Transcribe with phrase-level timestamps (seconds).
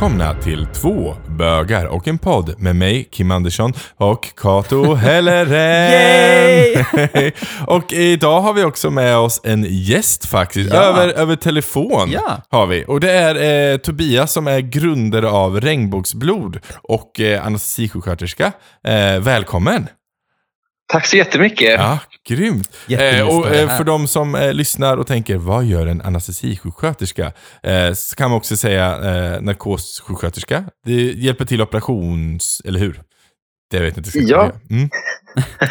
[0.00, 4.94] välkomna till två bögar och en podd med mig, Kim Andersson och Kato
[5.50, 6.84] Helleren.
[7.66, 10.80] och idag har vi också med oss en gäst faktiskt, Ja.
[10.82, 12.42] över, över telefon Ja.
[12.50, 12.84] har vi.
[12.88, 18.52] Och det är eh, Tobias som är grundare av Regnbågsblod och eh, anestesisjuksköterska.
[18.84, 19.86] Eh, välkommen!
[20.92, 21.80] Tack så jättemycket.
[21.80, 22.70] Ja, grymt.
[22.88, 27.32] Eh, och eh, för de som eh, lyssnar och tänker, vad gör en anestesisjuksköterska?
[27.62, 30.64] Eh, så kan man också säga eh, narkossjuksköterska.
[30.84, 32.62] Det hjälper till operations...
[32.64, 33.02] Eller hur?
[33.70, 34.18] Det vet jag inte.
[34.18, 34.52] Ja.
[34.70, 34.88] Mm.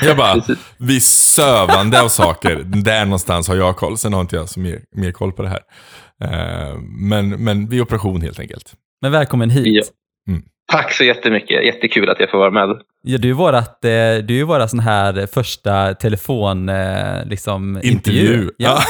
[0.01, 0.43] Jag bara,
[0.77, 2.55] vi sövande av saker.
[2.65, 3.97] Där någonstans har jag koll.
[3.97, 5.61] Sen har inte jag så mer, mer koll på det här.
[6.23, 8.73] Eh, men, men vid operation helt enkelt.
[9.01, 9.65] Men välkommen hit.
[9.65, 9.83] Ja.
[10.25, 10.39] Ja.
[10.71, 11.65] Tack så jättemycket.
[11.65, 12.77] Jättekul att jag får vara med.
[13.03, 18.49] du är vårat, eh, du är ju våra sån här första telefon, eh, liksom, Intervju.
[18.57, 18.79] Ja.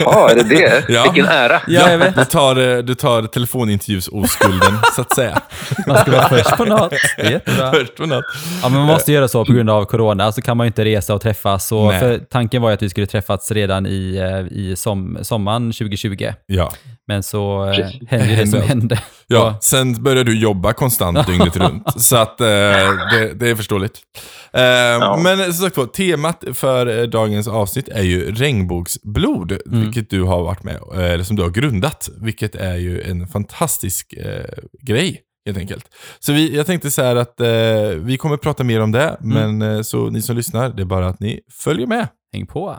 [0.00, 0.84] Ja, är det det?
[0.88, 1.02] Ja.
[1.02, 1.60] Vilken ära.
[1.66, 2.16] Ja, jag vet.
[2.16, 5.42] Du tar, eh, du tar telefonintervjus-oskulden, så att säga.
[5.86, 6.90] Man ska vara först på något.
[7.16, 7.72] Det är jättebra.
[7.72, 8.24] Först på något.
[8.62, 10.84] Ja, men man måste göra så på grund av corona, så kan man ju inte
[10.84, 11.68] resa och träffas.
[11.68, 16.32] För tanken var ju att vi skulle träffats redan i, i som, sommaren 2020.
[16.46, 16.72] Ja.
[17.08, 18.08] Men så eh, Precis.
[18.08, 18.98] hände det som Hände.
[19.26, 22.02] Ja, sen började du jobba konstant dygnet runt.
[22.02, 24.00] Så att eh, det, det är förståeligt.
[24.52, 30.22] Eh, Men som sagt var, temat för eh, dagens avsnitt är ju regnbågsblod, vilket du
[30.22, 32.08] har varit med, eh, eller som du har grundat.
[32.20, 34.44] Vilket är ju en fantastisk eh,
[34.82, 35.84] grej, helt enkelt.
[36.18, 37.48] Så vi, jag tänkte så här att eh,
[37.96, 41.08] vi kommer prata mer om det, men eh, så ni som lyssnar, det är bara
[41.08, 42.08] att ni följer med.
[42.32, 42.78] Häng på.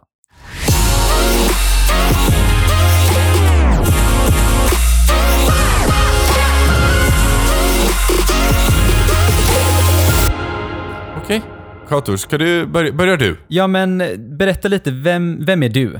[11.26, 11.42] Okej,
[11.90, 13.38] Kator, ska du börja, börjar du?
[13.48, 14.08] Ja, men eh,
[14.40, 16.00] berätta lite, vem, vem är du?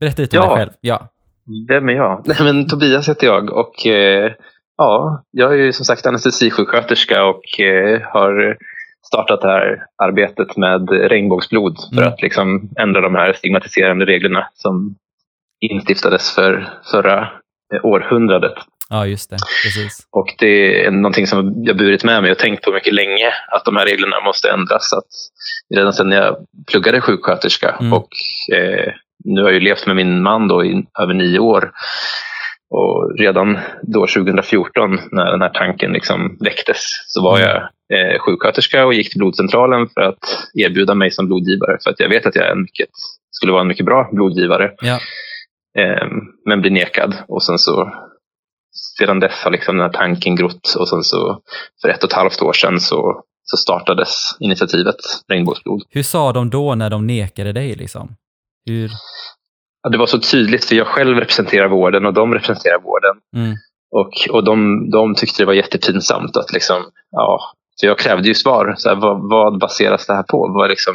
[0.00, 0.48] Berätta lite om Ja.
[0.48, 0.70] dig själv.
[0.80, 1.08] Ja.
[1.68, 2.22] Vem är jag?
[2.26, 4.32] Nej, men Tobias heter jag och eh,
[4.76, 8.56] ja, jag är ju som sagt anestesisjuksköterska och eh, har
[9.06, 12.12] startat det här arbetet med regnbågsblod för Mm.
[12.12, 14.94] att liksom ändra de här stigmatiserande reglerna som
[15.60, 17.28] instiftades för förra
[17.82, 18.52] århundradet.
[18.90, 19.36] ja, just det.
[19.64, 20.06] Precis.
[20.10, 23.64] Och det är någonting som jag burit med mig och tänkt på mycket länge, att
[23.64, 24.92] de här reglerna måste ändras.
[24.92, 25.08] Att
[25.78, 26.36] redan sedan jag
[26.70, 27.92] pluggade sjuksköterska Mm.
[27.92, 28.08] och
[28.54, 28.92] eh,
[29.24, 31.70] nu har jag ju levt med min man då i över nio år.
[32.74, 37.48] Och redan då 2014 när den här tanken liksom väcktes så var Mm.
[37.50, 37.56] jag
[38.14, 40.18] eh, sjuksköterska och gick till blodcentralen för att
[40.54, 41.78] erbjuda mig som blodgivare.
[41.84, 42.88] För att jag vet att jag är en mycket,
[43.30, 44.70] skulle vara en mycket bra blodgivare.
[44.80, 44.98] Ja.
[45.78, 46.06] Eh,
[46.46, 47.14] men blir nekad.
[47.28, 47.92] Och sen så
[48.98, 51.40] sedan dess har liksom den här tanken grott och sen så
[51.82, 54.96] för ett och ett halvt år sedan så, så startades initiativet
[55.28, 55.82] Regnbågsblod.
[55.90, 58.16] Hur sa de då när de nekade dig liksom?
[58.66, 58.90] Hur?
[59.82, 63.16] Ja, det var så tydligt för jag själv representerar vården och de representerar vården.
[63.36, 63.56] Mm.
[63.90, 67.40] Och, och de, de tyckte det var jättepinsamt att liksom, ja,
[67.74, 68.74] så jag krävde ju svar.
[68.78, 70.52] Så här, vad, vad baseras det här på?
[70.54, 70.94] Vad liksom,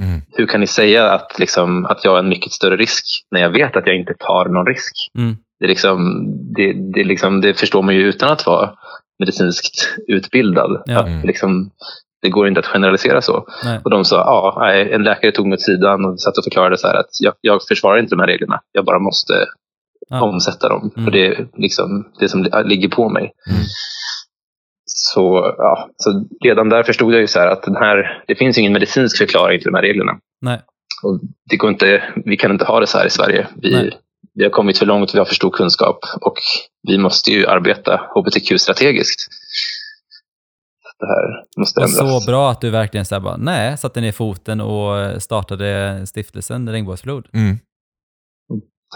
[0.00, 0.20] Mm.
[0.32, 3.50] hur kan ni säga att, liksom, att jag är en mycket större risk när jag
[3.50, 4.92] vet att jag inte tar någon risk?
[5.18, 5.36] Mm.
[5.60, 6.24] Det, liksom,
[6.56, 8.70] det, det, liksom, det förstår man ju utan att vara
[9.18, 10.82] medicinskt utbildad.
[10.86, 11.00] Ja.
[11.00, 11.70] Att liksom,
[12.22, 13.46] det går inte att generalisera så.
[13.64, 13.80] Nej.
[13.84, 16.78] Och de sa, ja, nej, en läkare tog mig åt sidan och satt och förklarade
[16.78, 18.60] så här att jag, jag försvarar inte de här reglerna.
[18.72, 19.32] Jag bara måste
[20.08, 20.22] Ja.
[20.22, 20.90] omsätta dem.
[20.96, 21.04] Mm.
[21.04, 23.32] För det är liksom det som li- ligger på mig.
[23.50, 23.62] Mm.
[25.14, 28.58] Så, ja, så redan där förstod jag ju så här att den här, det finns
[28.58, 30.12] ingen medicinsk förklaring till de här reglerna.
[30.40, 30.60] Nej.
[31.02, 33.46] Och det går inte, vi kan inte ha det så här i Sverige.
[33.62, 33.98] Vi, Nej.
[34.34, 36.34] vi har kommit för långt, vi har för stor kunskap och
[36.88, 39.20] vi måste ju arbeta hbtq-strategiskt.
[40.98, 42.24] Det här måste Och ändras.
[42.24, 47.26] så bra att du verkligen så bara, nej, satte ner foten och startade stiftelsen Regnbågsblod.
[47.32, 47.58] Mm.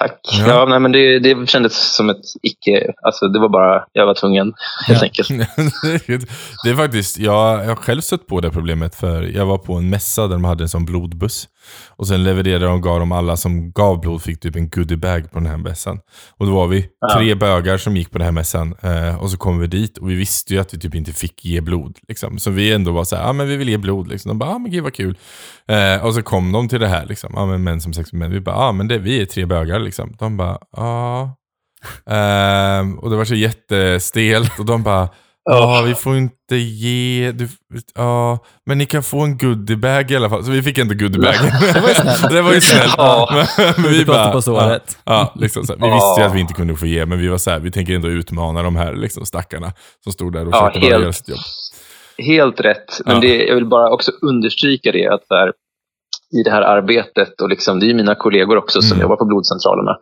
[0.00, 0.21] Tack.
[0.38, 0.47] Ja.
[0.49, 0.66] Ja.
[0.69, 2.93] nej, men det, det kändes som ett icke...
[3.03, 4.53] Alltså, det var bara, jag var tvungen
[4.87, 5.06] helt Ja.
[5.06, 5.28] enkelt.
[6.65, 9.74] det är faktiskt, jag, jag har själv stött på det problemet för jag var på
[9.74, 11.48] en mässa där de hade en sån blodbuss.
[11.89, 15.30] Och sen levererade de och gav de alla som gav blod fick typ en goodiebag
[15.30, 15.98] på den här mässan.
[16.39, 17.15] Och då var vi Ja.
[17.16, 18.74] tre bögar som gick på den här mässan.
[18.83, 21.45] Eh, och så kom vi dit och vi visste ju att vi typ inte fick
[21.45, 21.98] ge blod.
[22.09, 22.39] Liksom.
[22.39, 24.09] Så vi ändå var så här, ja ah, men vi vill ge blod.
[24.09, 24.28] Liksom.
[24.28, 25.16] De bara, ja ah, men gud vad kul.
[25.69, 27.33] Eh, och så kom de till det här, liksom.
[27.36, 28.30] ja men män som sex med män.
[28.30, 29.90] Vi bara, ja ah, men det, vi är tre bögar liksom.
[30.19, 31.37] De bara, ja.
[32.10, 35.09] Ehm, och det var så jättestelt och de bara,
[35.45, 37.48] ja vi får inte ge, du,
[37.95, 40.45] ja, men ni kan få en goodiebag i alla fall.
[40.45, 41.34] Så vi fick inte goodiebag.
[41.75, 42.31] Det var ju snällt.
[42.31, 42.95] det var ju snällt.
[42.97, 43.47] Ja.
[43.77, 44.98] Men, vi bara, på såret.
[45.04, 45.81] Ja, ja, liksom så här.
[45.81, 45.95] Vi Ja.
[45.95, 47.95] visste ju att vi inte kunde få ge, men vi var så här, vi tänker
[47.95, 49.72] ändå utmana de här liksom, stackarna
[50.04, 51.03] som stod där och Ja, försökte helt.
[51.03, 51.39] göra sitt jobb.
[52.19, 53.01] Helt rätt.
[53.04, 53.21] Men Ja.
[53.21, 55.53] det, jag vill bara också understryka det att så här,
[56.38, 59.03] i det här arbetet och liksom, det är ju mina kollegor också som Mm.
[59.03, 59.97] jobbar på blodcentralerna.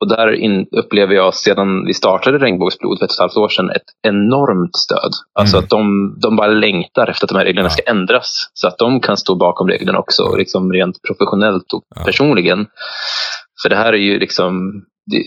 [0.00, 3.48] Och där in, upplever jag sedan vi startade Regnbågsblod för ett och ett halvt år
[3.48, 5.12] sedan ett enormt stöd.
[5.38, 5.64] Alltså Mm.
[5.64, 7.70] att de, de bara längtar efter att de här reglerna Ja.
[7.70, 8.50] ska ändras.
[8.54, 12.02] Så att de kan stå bakom reglerna också, och liksom rent professionellt och Ja.
[12.04, 12.66] personligen.
[13.62, 14.72] För det här är ju liksom,
[15.10, 15.22] det,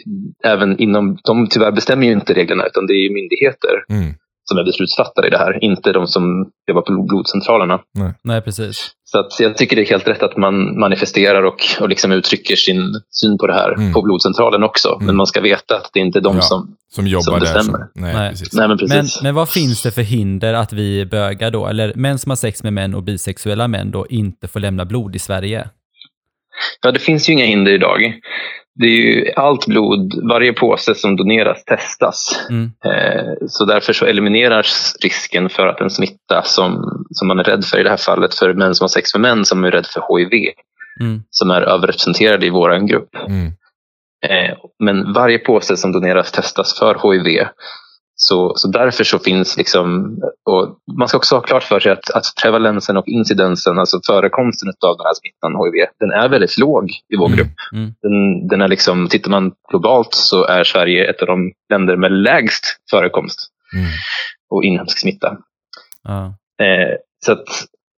[0.50, 4.14] även inom, de tyvärr bestämmer ju inte reglerna utan det är ju myndigheter Mm.
[4.50, 7.80] Som är beslutsfattare i det här, inte de som jobbar på blodcentralerna.
[8.24, 8.92] Nej, precis.
[9.04, 12.56] Så att jag tycker det är helt rätt att man manifesterar och, och liksom uttrycker
[12.56, 13.94] sin syn på det här Mm.
[13.94, 14.94] på blodcentralen också.
[14.94, 15.06] Mm.
[15.06, 16.42] Men man ska veta att det inte är de Ja.
[16.42, 16.76] som...
[16.90, 17.40] Som jobbar Som där.
[17.40, 17.64] bestämmer.
[17.78, 18.30] Som, nej, Nej.
[18.30, 18.54] precis.
[18.54, 19.22] Nej, men Men, precis.
[19.24, 22.64] men vad finns det för hinder att vi bögar då, eller män som har sex
[22.64, 25.70] med män och bisexuella män då inte får lämna blod i Sverige?
[26.82, 28.14] Ja, det finns ju inga hinder idag.
[28.80, 32.46] Det är ju allt blod, varje påse som doneras testas.
[32.50, 32.72] Mm.
[32.86, 37.66] Eh, så därför så elimineras risken för att en smitta som, som man är rädd
[37.66, 39.86] för i det här fallet för män som har sex med män som är rädd
[39.86, 40.54] för HIV,
[41.00, 41.24] Mm.
[41.30, 43.16] som är överrepresenterade i vår grupp.
[43.28, 43.48] Mm.
[44.26, 47.48] Eh, men varje påse som doneras testas för HIV.
[48.20, 50.18] Så, så därför så finns liksom,
[50.50, 54.70] och man ska också ha klart för sig att, att prevalensen och incidensen, alltså förekomsten
[54.70, 57.38] av den här smittan HIV, den är väldigt låg i vår Mm.
[57.38, 57.56] grupp.
[57.74, 57.94] Mm.
[58.02, 62.12] Den, den är liksom, tittar man globalt så är Sverige ett av de länder med
[62.12, 63.40] lägst förekomst
[63.74, 63.86] Mm.
[64.50, 65.38] och inhemsk smitta.
[66.04, 66.26] Ja.
[66.66, 67.48] Eh, så att,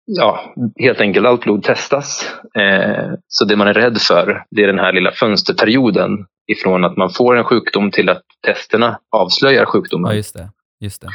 [0.06, 2.36] ja, helt enkelt allt blod testas.
[2.58, 6.10] Eh, så det man är rädd för, det är den här lilla fönsterperioden
[6.52, 10.12] ifrån att man får en sjukdom till att testerna avslöjar sjukdomen.
[10.12, 10.50] ja, just det.
[10.80, 11.08] Just det.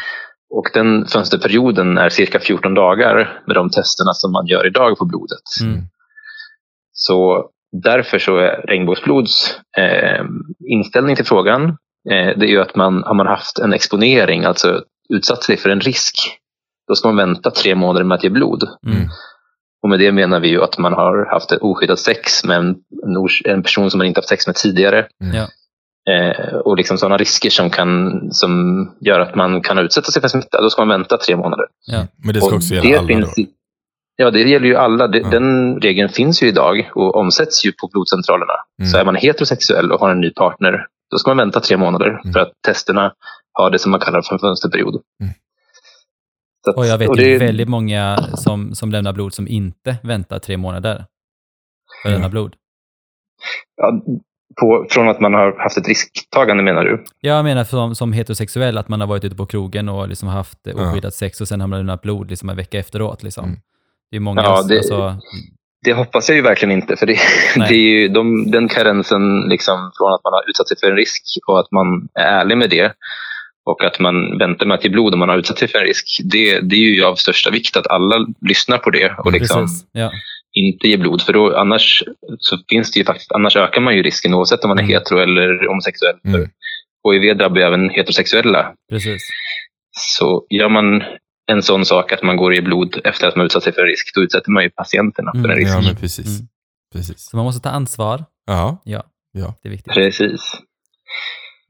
[0.50, 5.04] Och den fönsterperioden är cirka 14 dagar med de testerna som man gör idag på
[5.04, 5.42] blodet.
[5.62, 5.82] Mm.
[6.92, 7.48] Så
[7.82, 10.24] därför så är regnbågsblods eh,
[10.68, 11.64] inställning till frågan
[12.10, 15.70] eh, det är ju att man har man haft en exponering, alltså utsatt sig för
[15.70, 16.14] en risk,
[16.88, 18.62] då ska man vänta tre månader med att ge blod.
[18.86, 19.08] Mm.
[19.84, 22.76] Och med det menar vi ju att man har haft ett oskyddat sex med en,
[23.44, 25.06] en, person som man inte haft sex med tidigare.
[25.22, 25.36] Mm.
[25.36, 25.46] Ja.
[26.12, 28.50] Eh, och liksom sådana risker som, kan, som
[29.00, 31.66] gör att man kan utsätta sig för smitta, då ska man vänta tre månader.
[32.16, 33.42] Men det ska Och också gälla alla finns, då?
[34.16, 35.08] Ja, det gäller ju alla.
[35.08, 35.28] Det, Ja.
[35.30, 38.54] Den regeln finns ju idag och omsätts ju på blodcentralerna.
[38.78, 38.90] Mm.
[38.90, 42.08] Så är man heterosexuell och har en ny partner, då ska man vänta tre månader
[42.08, 42.32] Mm.
[42.32, 43.12] för att testerna
[43.52, 44.94] har det som man kallar för en fönsterperiod.
[45.20, 45.34] Mm.
[46.70, 49.96] Att- Och jag vet och ju det- väldigt många som, som lämnar blod som inte
[50.02, 51.04] väntar tre månader
[52.02, 52.54] för att lämna blod.
[53.76, 53.92] ja,
[54.60, 57.04] på, från att man har haft ett risktagande menar du?
[57.20, 60.66] Jag menar som, som heterosexuell, att man har varit ute på krogen och liksom haft
[60.66, 60.90] eh, Ja.
[60.90, 63.22] oskyddat sex och sen har man lämnat blod liksom en vecka efteråt.
[63.22, 63.44] Liksom.
[63.44, 63.56] Mm.
[64.10, 65.16] Det är många, Ja, det- alltså,
[65.84, 66.96] Det hoppas jag ju verkligen inte.
[66.96, 67.16] För det,
[67.68, 70.96] det är ju de, den karensen liksom från att man har utsatt sig för en
[70.96, 72.92] risk och att man är ärlig med det
[73.64, 75.84] och att man väntar med att ge blod om man har utsatt sig för en
[75.84, 76.20] risk.
[76.24, 79.66] Det, det är ju av största vikt att alla lyssnar på det och liksom.
[79.92, 80.10] Ja.
[80.52, 81.22] inte ger blod.
[81.22, 82.02] För då, annars
[82.38, 84.92] så finns det ju faktiskt, annars ökar man ju risken oavsett om man är Mm.
[84.94, 86.16] hetero eller homosexuell.
[86.24, 86.40] Mm.
[87.02, 88.72] För HIV drabbar ju även heterosexuella.
[88.90, 89.22] Precis.
[90.16, 91.02] Så gör man
[91.52, 93.88] en sån sak att man går ger blod efter att man utsatt sig för en
[93.88, 95.56] risk, då utsätter man ju patienterna för en Mm.
[95.58, 95.70] risk.
[95.76, 96.26] Ja, men precis.
[96.26, 96.48] Mm.
[96.92, 97.20] precis.
[97.30, 98.24] Så man måste ta ansvar.
[98.46, 98.82] Ja.
[98.84, 99.02] Ja,
[99.32, 99.54] Ja.
[99.62, 99.92] det är viktigt.
[99.94, 100.40] Precis.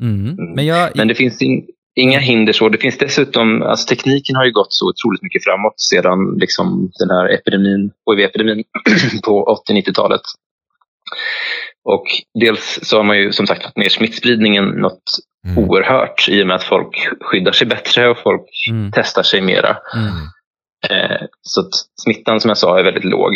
[0.03, 0.21] Mm.
[0.29, 0.55] Mm.
[0.55, 2.69] Men jag, Men det finns in, inga hinder så.
[2.69, 7.11] Det finns dessutom, alltså tekniken har ju gått så otroligt mycket framåt sedan liksom, den
[7.11, 8.65] här epidemin, HIV-epidemin
[9.25, 10.23] på 80-90-talet.
[11.85, 12.05] Och
[12.41, 15.03] dels så har man ju som sagt fått ner smittspridningen något
[15.45, 15.59] Mm.
[15.59, 18.91] oerhört i och med att folk skyddar sig bättre och folk mm.
[18.95, 19.77] testar sig mera.
[19.95, 20.15] Mm.
[20.91, 21.69] Eh, så
[22.03, 23.35] smittan som jag sa är väldigt låg.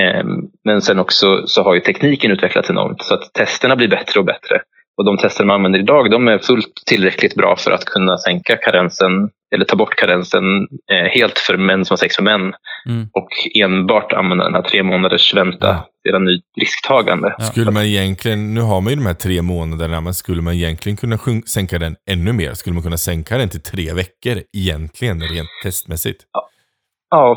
[0.00, 0.24] Eh,
[0.64, 4.26] men sen också så har ju tekniken utvecklats enormt så att testerna blir bättre och
[4.26, 4.62] bättre.
[4.98, 8.56] Och de tester man använder idag de är fullt tillräckligt bra för att kunna sänka
[8.56, 10.44] karensen eller ta bort karensen
[10.92, 12.52] eh, helt för män som har sex med män
[12.88, 13.08] Mm.
[13.12, 13.28] och
[13.62, 15.88] enbart använda den här tre månaders vänta Ja.
[16.08, 17.34] sedan ny risktagande.
[17.38, 17.44] Ja.
[17.44, 20.96] Skulle man egentligen, nu har man ju de här tre månaderna, men skulle man egentligen
[20.96, 22.54] kunna sänka den ännu mer?
[22.54, 26.20] Skulle man kunna sänka den till tre veckor egentligen, rent testmässigt?
[26.32, 26.48] Ja,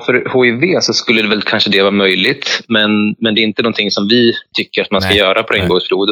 [0.05, 3.61] för HIV så skulle det väl kanske det vara möjligt, men, men det är inte
[3.61, 5.17] någonting som vi tycker att man ska Nej.
[5.19, 5.59] göra på Nej.
[5.61, 6.09] regnbågsblod.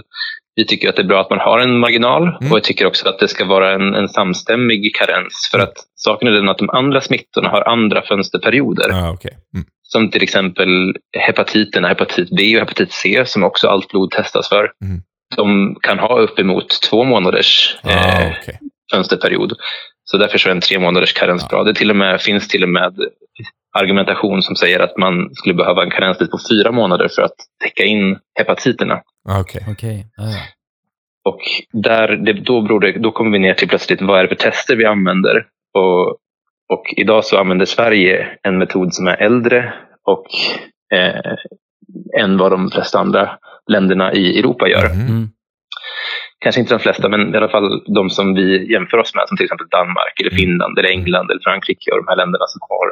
[0.55, 2.51] Vi tycker att det är bra att man har en marginal Mm.
[2.51, 5.49] och jag tycker också att det ska vara en, en samstämmig karens.
[5.51, 8.89] För att saken är den att de andra smittorna har andra fönsterperioder.
[8.89, 9.31] Ja, okej.
[9.53, 9.65] Mm.
[9.83, 14.71] Som till exempel hepatiterna, hepatit B och hepatit C som också allt blod testas för.
[14.85, 15.01] Mm.
[15.35, 18.59] De kan ha uppemot två månaders Ah, eh, okej.
[18.93, 19.53] fönsterperiod.
[20.03, 21.63] Så därför så är en tre månaders karens bra.
[21.63, 22.93] Det till och med, finns till och med
[23.77, 27.83] argumentation som säger att man skulle behöva en karenstid på fyra månader för att täcka
[27.83, 29.01] in hepatiterna.
[29.29, 29.65] Ah, okej.
[29.71, 30.05] Okej.
[30.17, 30.39] Ja, ja.
[31.25, 31.41] Och
[31.83, 34.35] där, det, då, beror det, då kommer vi ner till plötsligt vad är det för
[34.35, 35.45] tester vi använder.
[35.73, 36.09] Och,
[36.73, 39.73] och idag så använder Sverige en metod som är äldre
[40.03, 40.25] och
[40.97, 41.35] eh,
[42.21, 44.89] än vad de flesta andra länderna i Europa gör.
[44.89, 45.07] Mhm.
[45.07, 45.27] Mm.
[46.39, 49.37] Kanske inte de flesta, men i alla fall de som vi jämför oss med, som
[49.37, 52.87] till exempel Danmark, eller Finland, eller England eller Frankrike och de här länderna som har,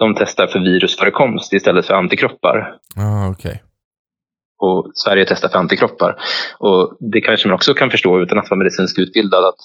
[0.00, 2.76] de testar för virusförekomst istället för antikroppar.
[2.96, 3.62] Ah, okej.
[4.62, 6.16] och Sverige testar för antikroppar.
[6.58, 9.60] Och det kanske man också kan förstå utan att vara medicinskt utbildad att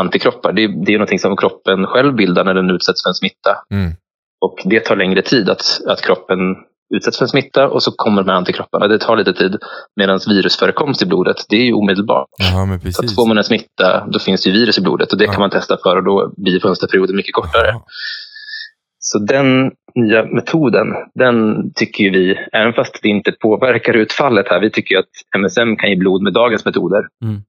[0.00, 3.56] antikroppar, det, det är någonting som kroppen själv bildar när den utsätts för en smitta.
[3.70, 3.92] Mm.
[4.40, 6.38] Och det tar längre tid att, att kroppen
[6.94, 8.88] utsätts för en smitta och så kommer de här antikropparna.
[8.88, 9.56] Det tar lite tid.
[9.96, 12.28] Medan virusförekomst i blodet, det är ju omedelbart.
[12.38, 13.10] Jaha, men Så precis.
[13.10, 15.32] att får man en smitta, då finns det ju virus i blodet och det Ja.
[15.32, 17.66] kan man testa för och då blir fönsterperioden mycket kortare.
[17.66, 17.82] Jaha.
[19.02, 21.36] Så den nya metoden, den
[21.74, 25.90] tycker vi, även fast det inte påverkar utfallet här, vi tycker ju att MSM kan
[25.90, 27.40] ge blod med dagens metoder, Mm.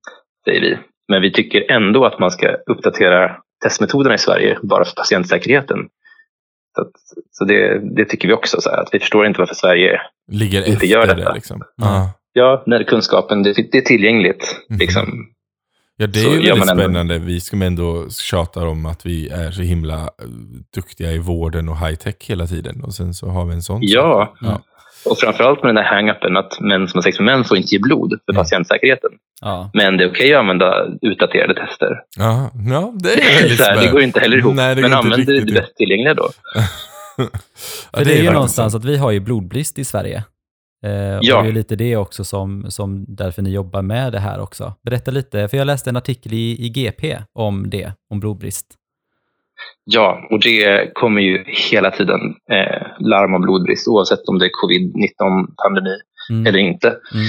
[0.46, 0.78] säger vi.
[1.08, 5.78] Men vi tycker ändå att man ska uppdatera testmetoderna i Sverige bara för patientsäkerheten.
[6.76, 6.92] Så, att,
[7.32, 10.60] så det, det tycker vi också, så här, att vi förstår inte varför Sverige, Ligger
[10.60, 11.34] inte efter gör det detta.
[11.34, 11.62] liksom.
[11.78, 11.86] Ja.
[11.88, 12.10] Ah.
[12.34, 14.56] ja, när kunskapen, det, det är tillgängligt.
[14.70, 14.80] Mhm.
[14.80, 15.26] Liksom.
[16.02, 16.84] Ja, det är Så ju väldigt ändå.
[16.84, 17.20] spännande.
[17.20, 20.08] Vi som ändå tjatar om att vi är så himla eh,
[20.76, 22.84] duktiga i vården och high-tech hela tiden.
[22.84, 24.02] Och sen så har vi en sån Ja.
[24.02, 24.38] sak.
[24.42, 24.62] ja.
[25.06, 27.76] Och framförallt med den här hang-upen att män som har sex med män får inte
[27.76, 28.44] ge blod för Mm.
[28.44, 29.10] patientsäkerheten.
[29.42, 29.72] Ja.
[29.74, 31.88] Men det är okej att använda utdaterade tester.
[32.18, 33.92] Ja, ja, det är väldigt Så här, det spännande.
[33.92, 34.56] går inte heller ihop.
[34.56, 36.30] Nej, det men använd det, det bäst tillgängliga då.
[37.18, 38.84] Ja, För det är ju någonstans sant.
[38.84, 40.24] att vi har ju blodbrist i Sverige.
[40.86, 41.38] Eh, Ja.
[41.38, 44.40] Och det är ju lite det också som, som därför ni jobbar med det här
[44.42, 44.74] också.
[44.86, 48.68] Berätta lite, för jag läste en artikel i, i GP om det, om blodbrist.
[49.84, 52.20] Ja, och det kommer ju hela tiden
[52.52, 55.96] eh, larm om blodbrist oavsett om det är covid-19-pandemi
[56.32, 56.46] Mm.
[56.48, 56.88] eller inte.
[56.88, 57.26] Mm.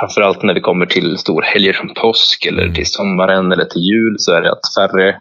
[0.00, 2.74] Framförallt när vi kommer till storhelger som påsk eller Mm.
[2.74, 5.20] till sommaren eller till jul så är det att färre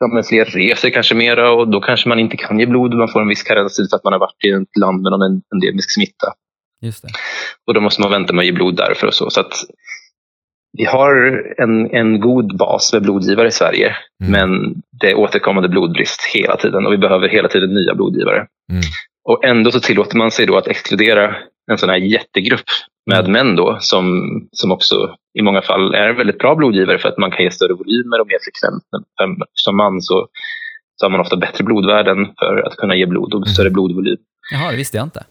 [0.00, 2.94] Ja, men fler reser kanske mera och då kanske man inte kan ge blod.
[2.94, 5.42] Man får en viss karenstid för att man har varit i ett land med någon
[5.54, 6.26] endemisk smitta.
[6.82, 7.08] Just det.
[7.66, 9.30] Och då måste man vänta med att ge blod därför och så.
[9.30, 9.52] så att
[10.78, 14.32] vi har en, en god bas med blodgivare i Sverige, Mm.
[14.32, 18.36] men det är återkommande blodbrist hela tiden och vi behöver hela tiden nya blodgivare.
[18.72, 18.82] Mm.
[19.28, 21.36] Och ändå så tillåter man sig då att exkludera
[21.70, 22.68] en sån här jättegrupp
[23.10, 23.32] med Mm.
[23.32, 24.04] män då, som,
[24.52, 24.94] som också
[25.38, 28.26] i många fall är väldigt bra blodgivare för att man kan ge större volymer och
[28.26, 28.84] mer frekvent.
[29.20, 30.28] Men Som man så,
[30.96, 34.16] så har man ofta bättre blodvärden för att kunna ge blod och större blodvolym.
[34.52, 35.24] Jaha, det visste jag inte.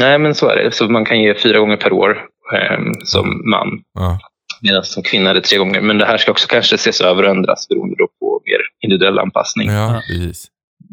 [0.00, 0.72] Nej, men så är det.
[0.72, 2.10] Så man kan ge fyra gånger per år
[2.54, 4.18] eh, som man, Ja.
[4.62, 5.80] medan som kvinna är det tre gånger.
[5.80, 9.18] Men det här ska också kanske ses över och ändras beroende då på mer individuell
[9.18, 9.70] anpassning.
[9.70, 10.46] ja, precis.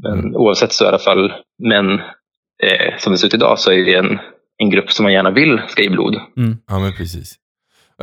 [0.04, 1.94] Men oavsett så i alla fall män,
[2.64, 4.20] eh, som det ser ut idag, så är det en,
[4.58, 6.16] en grupp som man gärna vill ska ge blod.
[6.68, 7.36] Ja, men precis.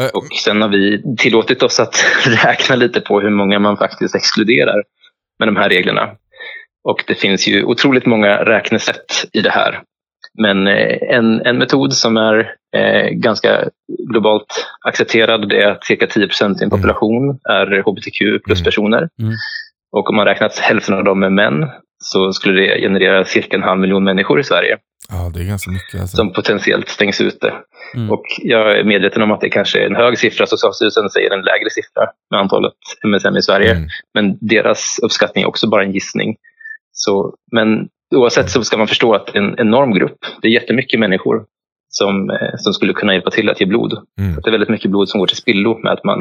[0.01, 2.05] Eh, Och sen har vi tillåtit oss att
[2.45, 4.83] räkna lite på hur många man faktiskt exkluderar
[5.39, 6.11] med de här reglerna.
[6.85, 9.83] Och det finns ju otroligt många räknesätt i det här.
[10.39, 13.69] Men eh, en, en metod som är eh, ganska
[14.13, 19.09] globalt accepterad det är att cirka 10 procent i en population är hbtq plus-personer.
[19.23, 19.35] Mm.
[19.93, 23.63] Och om man räknat hälften av dem är män så skulle det generera cirka en
[23.63, 24.79] halv miljon människor i Sverige
[25.09, 26.01] Ja, det är ganska mycket.
[26.01, 26.17] Alltså.
[26.17, 27.55] som potentiellt stängs ute.
[27.95, 28.11] Mm.
[28.11, 30.47] Och jag är medveten om att det kanske är en hög siffra.
[30.47, 32.73] Socialstyrelsen säger en lägre siffra med antalet
[33.05, 33.71] MSM i Sverige.
[33.71, 33.89] Mm.
[34.15, 36.37] Men deras uppskattning är också bara en gissning.
[36.93, 40.19] Så, men oavsett så ska man förstå att det är en enorm grupp.
[40.43, 41.45] Det är jättemycket människor
[41.89, 43.93] som, eh, som skulle kunna hjälpa till att ge blod.
[44.21, 44.39] Mm.
[44.39, 46.19] Att det är väldigt mycket blod som går till spillo med att man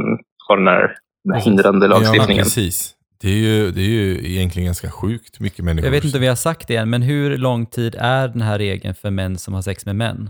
[0.47, 2.43] har den här, den här hindrande Ja, lagstiftningen.
[2.43, 2.91] precis.
[3.21, 5.85] Det är, ju, det är ju egentligen ganska sjukt mycket människor.
[5.85, 8.41] Jag vet inte om vi har sagt det än, men hur lång tid är den
[8.41, 10.29] här regeln för män som har sex med män?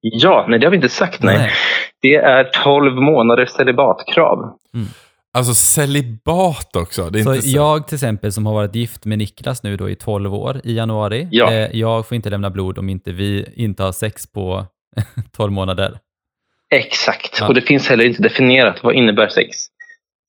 [0.00, 1.22] Ja, nej det har vi inte sagt.
[1.22, 1.50] Nej.
[2.02, 4.38] Det är 12 månaders celibatkrav.
[5.34, 7.10] Alltså celibat också.
[7.10, 7.56] Det är Så inte så.
[7.56, 10.74] jag till exempel som har varit gift med Niklas nu då i 12 år i
[10.76, 11.52] januari, Ja.
[11.52, 14.66] eh, jag får inte lämna blod om inte vi inte har sex på
[15.36, 15.98] 12 månader.
[16.74, 17.48] Exakt, Ja.
[17.48, 19.56] och det finns heller inte definierat vad innebär sex.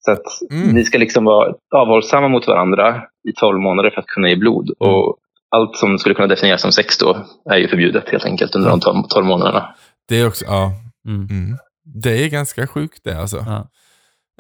[0.06, 0.76] Så att Mm.
[0.76, 4.70] vi ska liksom vara avhållsamma mot varandra i 12 månader för att kunna ge blod.
[4.82, 4.94] Mm.
[4.94, 5.18] Och
[5.56, 8.80] allt som skulle kunna definieras som sex då är ju förbjudet helt enkelt under de
[8.80, 9.76] 12, 12 månaderna.
[10.10, 10.72] Det är också, ja.
[11.08, 11.28] Mm.
[11.30, 11.58] Mm.
[12.04, 13.38] Det är ganska sjukt det alltså.
[13.38, 13.68] Ja.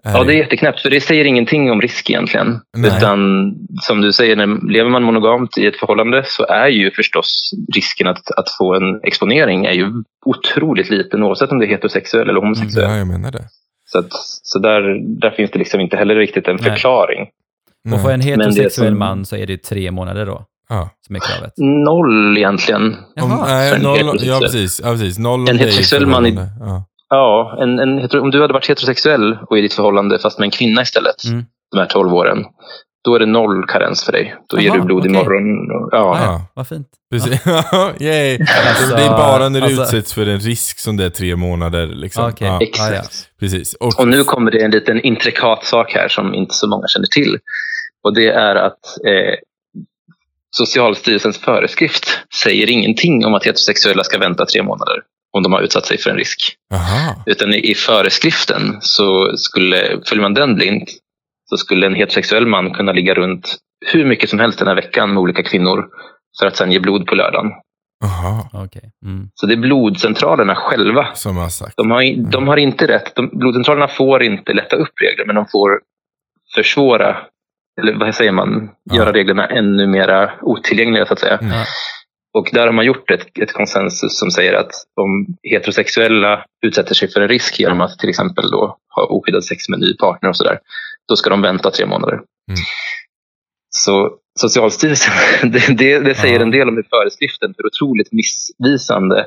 [0.04, 2.60] Ja, det är jätteknäppt för det säger ingenting om risk egentligen.
[2.78, 2.92] Nej.
[2.98, 3.20] Utan
[3.82, 8.08] som du säger, när lever man monogamt i ett förhållande så är ju förstås risken
[8.08, 9.88] att, att få en exponering är ju
[10.26, 12.90] otroligt liten oavsett om det är heterosexuell eller homosexuell.
[12.92, 13.44] Ja, jag menar det.
[13.86, 14.08] Så, att,
[14.44, 14.82] så där,
[15.22, 16.72] där finns det liksom inte heller riktigt en Nej.
[16.72, 17.28] förklaring.
[17.94, 20.90] Och för en heterosexuell som- man så är det tre månader då, Ja.
[21.06, 21.54] som är kravet.
[21.58, 22.96] Noll egentligen.
[23.22, 23.32] Om,
[23.76, 24.82] en noll, ja, precis.
[24.84, 25.18] Ja, precis.
[25.20, 26.40] Noll En heterosexuell man i-.
[26.60, 26.86] Ja.
[27.15, 30.51] Ja, en, en, om du hade varit heterosexuell och i ditt förhållande fast med en
[30.51, 31.46] kvinna istället, Mm.
[31.72, 32.46] de här 12 åren,
[33.05, 34.36] då är det noll karens för dig.
[34.50, 35.12] Då ger Aha, du blod okej.
[35.12, 35.72] imorgon.
[35.84, 35.98] och- Ja.
[35.98, 36.24] Ah, Ja.
[36.25, 36.88] ja, vad fint.
[37.12, 37.46] Precis.
[38.00, 38.39] Yay.
[38.67, 41.36] Alltså, det är bara när du alltså- utsätts för en risk som det är tre
[41.36, 41.88] månader.
[41.88, 42.29] Liksom.
[42.29, 42.48] Okej.
[42.48, 42.91] Ja, Exakt.
[42.91, 43.01] Ah, ja.
[43.39, 43.74] precis.
[43.74, 47.08] Och, Och nu kommer det en liten intrikat sak här som inte så många känner
[47.08, 47.38] till.
[48.03, 49.36] Och det är att eh,
[50.55, 52.05] Socialstyrelsens föreskrift
[52.41, 54.96] säger ingenting om att heterosexuella ska vänta tre månader
[55.38, 56.40] om de har utsatt sig för en risk.
[56.74, 57.24] Aha.
[57.25, 60.90] Utan i, i föreskriften, så skulle, följer man den blint,
[61.50, 65.10] så skulle en heterosexuell man kunna ligga runt hur mycket som helst den här veckan
[65.13, 65.86] med olika kvinnor
[66.40, 67.52] för att sen ge blod på lördagen.
[68.06, 68.50] Aha.
[68.54, 68.92] Okej.
[69.06, 69.30] Mm.
[69.36, 71.74] Så det är blodcentralerna själva Som har sagt.
[71.78, 73.16] De har, i- de har inte rätt.
[73.16, 75.70] De, blodcentralerna får inte lätta upp regler, men de får
[76.56, 77.18] försvåra,
[77.82, 78.96] eller vad säger man, Ja.
[78.96, 81.38] göra reglerna ännu mer otillgängliga så att säga.
[81.38, 81.54] Mm.
[81.54, 81.66] Ja.
[82.34, 84.72] Och där har man gjort ett, ett konsensus som säger att
[85.02, 89.70] om heterosexuella utsätter sig för en risk genom att till exempel då ha oskyddad sex
[89.70, 90.60] med en ny partner och sådär,
[91.10, 92.13] då ska de vänta tre månader.
[92.13, 92.62] Mm.
[93.70, 95.13] Så Socialstyrelsen,
[95.52, 99.25] det, det, det säger en del om hur föreskriften är otroligt missvisande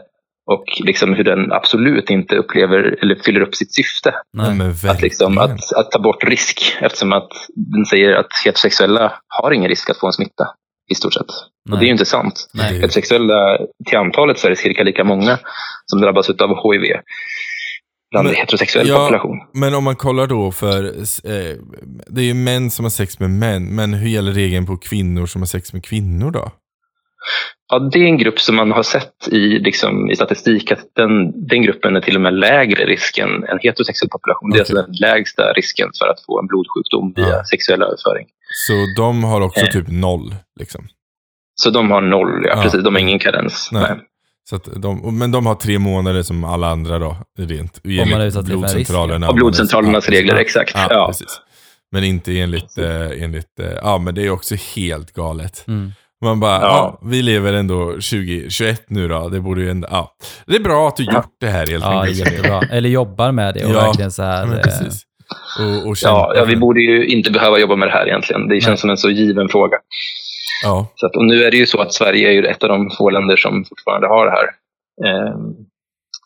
[0.50, 4.14] och liksom hur den absolut inte upplever eller fyller upp sitt syfte.
[4.32, 4.90] Nej.
[4.90, 9.68] Att, liksom, att, att ta bort risk eftersom att den säger att heterosexuella har ingen
[9.68, 10.44] risk att få en smitta
[10.90, 11.28] i stort sett.
[11.30, 11.78] Och Nej.
[11.78, 12.50] det är ju inte sant.
[12.54, 12.74] Nej.
[12.74, 15.38] Heterosexuella till antalet så är det cirka lika många
[15.86, 16.82] som drabbas av HIV
[18.10, 19.36] bland Men- heterosexuell ja, population.
[19.52, 21.56] Men om man kollar då för, eh,
[22.06, 25.26] det är ju män som har sex med män, men hur gäller regeln på kvinnor
[25.26, 26.52] som har sex med kvinnor då?
[27.72, 31.46] Ja, det är en grupp som man har sett i, liksom, i statistik att den,
[31.46, 34.50] den gruppen är till och med lägre risk än heterosexuell population.
[34.50, 37.44] Det är alltså den lägsta risken för att få en blodsjukdom via Ja.
[37.44, 38.26] sexuell överföring.
[38.66, 39.70] Så de har också Eh.
[39.70, 40.34] typ noll.
[40.60, 40.88] Liksom.
[41.62, 42.62] Så de har noll, ja, Ja.
[42.62, 42.84] precis.
[42.84, 43.68] De har ingen karens.
[43.72, 43.82] Nej.
[43.82, 43.98] Nej.
[44.50, 47.80] Så att de, men de har tre månader som alla andra då, rent.
[47.84, 49.28] Om man har utsatt sig för en risk, blodcentralerna.
[49.28, 50.72] Och blodcentralernas regler, ja, exakt.
[50.74, 51.06] Ja, Ja.
[51.06, 51.40] precis.
[51.92, 55.64] Men inte enligt, eh, enligt eh, ja men det är också helt galet.
[55.68, 55.92] Mm.
[56.24, 56.98] Man bara, ja.
[57.02, 57.08] Ja.
[57.08, 60.12] vi lever ändå 2021 nu då, det borde ju ändå, ja.
[60.46, 62.18] Det är bra att du gjort det här helt Ja, enkelt.
[62.30, 62.60] jättebra.
[62.70, 64.40] Eller jobbar med det och Ja, verkligen så här.
[64.40, 65.02] Ja, men eh, precis.
[65.60, 68.48] Och, och Ja, ja, vi borde ju inte behöva jobba med det här egentligen.
[68.48, 68.76] Det känns Nej.
[68.76, 69.76] som en så given fråga.
[70.64, 72.68] Ja, Så att, och nu är det ju så att Sverige är ju ett av
[72.68, 74.44] de få länder som fortfarande har det här.
[75.06, 75.34] Eh,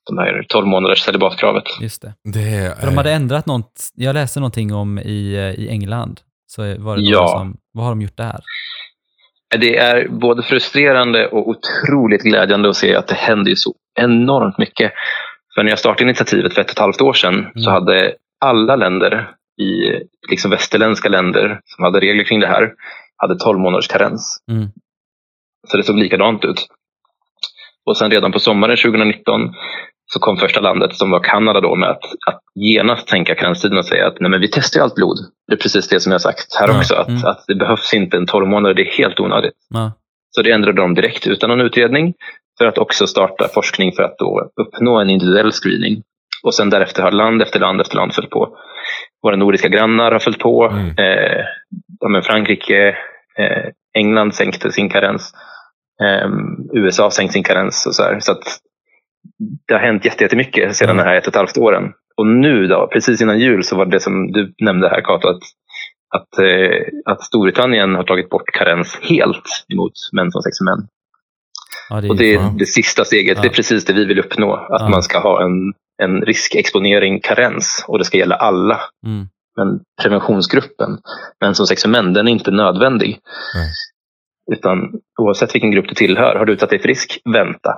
[0.06, 1.64] de här 12 månaders celibatkravet.
[1.80, 2.14] Just det.
[2.24, 2.86] det är...
[2.86, 6.20] De hade ändrat något, jag läste någonting om i, eh, i England.
[6.46, 7.28] Så var det Ja.
[7.28, 8.40] som, vad har de gjort där?
[9.60, 14.58] Det är både frustrerande och otroligt glädjande att se att det händer ju så enormt
[14.58, 14.92] mycket.
[15.54, 17.72] För när jag startade initiativet för ett och ett halvt år sedan så Mm.
[17.72, 20.00] hade alla länder i
[20.30, 22.72] liksom västerländska länder som hade regler kring det här
[23.16, 24.44] hade 12 månaders karens.
[24.50, 24.68] Mm.
[25.68, 26.66] Så det såg likadant ut.
[27.86, 29.54] Och sen redan på sommaren 2019
[30.12, 33.86] så kom första landet som var Kanada då med att, att genast tänka karenstiden och
[33.86, 35.16] säga att nej men vi testar ju allt blod.
[35.48, 37.24] Det är precis det som jag sagt här Ja, också, att, mm.
[37.24, 39.54] att det behövs inte en 12 månader, det är helt onödigt.
[39.68, 39.92] Ja.
[40.30, 42.14] Så det ändrade de direkt utan någon utredning
[42.58, 46.02] för att också starta forskning för att då uppnå en individuell screening.
[46.42, 48.56] Och sen därefter har land efter land efter land följt på.
[49.22, 50.68] Våra nordiska grannar har följt på.
[50.68, 50.86] Mm.
[50.98, 51.44] Eh,
[52.00, 52.88] ja, Frankrike,
[53.38, 55.32] eh, England sänkte sin karens.
[56.02, 56.28] Eh,
[56.74, 57.86] USA har sänkt sin karens.
[57.86, 58.20] Och så här.
[58.20, 58.44] så att
[59.68, 60.96] det har hänt jätte- jättemycket sedan Mm.
[60.96, 61.92] de här ett och ett halvt åren.
[62.16, 65.42] Och nu då, precis innan jul, så var det som du nämnde här Kato, att,
[66.16, 70.86] att, eh, att Storbritannien har tagit bort karens helt emot män som sex med män.
[71.90, 72.56] Ja, det är Och det är fan.
[72.56, 73.36] det sista steget.
[73.36, 73.42] Ja.
[73.42, 74.52] Det är precis det vi vill uppnå.
[74.54, 74.88] Att Ja.
[74.88, 75.72] man ska ha en,
[76.02, 78.80] en riskexponering karens och det ska gälla alla.
[79.06, 79.28] mm.
[79.56, 80.98] Men preventionsgruppen,
[81.40, 83.18] män som sex med män, den är inte nödvändig.
[83.54, 83.70] Nej.
[84.52, 84.78] Utan
[85.20, 87.70] oavsett vilken grupp du tillhör, har du utsatt dig för risk, vänta.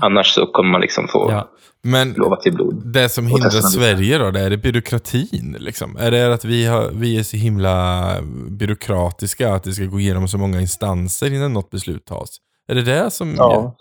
[0.00, 1.48] Annars så kommer man liksom få ja.
[1.82, 2.82] Men lova till blod.
[2.84, 5.96] det som Och hindrar Sverige då, det är det byråkratin liksom?
[5.96, 8.04] Är det att vi, har, vi är så himla
[8.50, 12.28] byråkratiska, att det ska gå igenom så många instanser innan något beslut tas?
[12.68, 13.34] Är det det som...
[13.38, 13.76] Ja.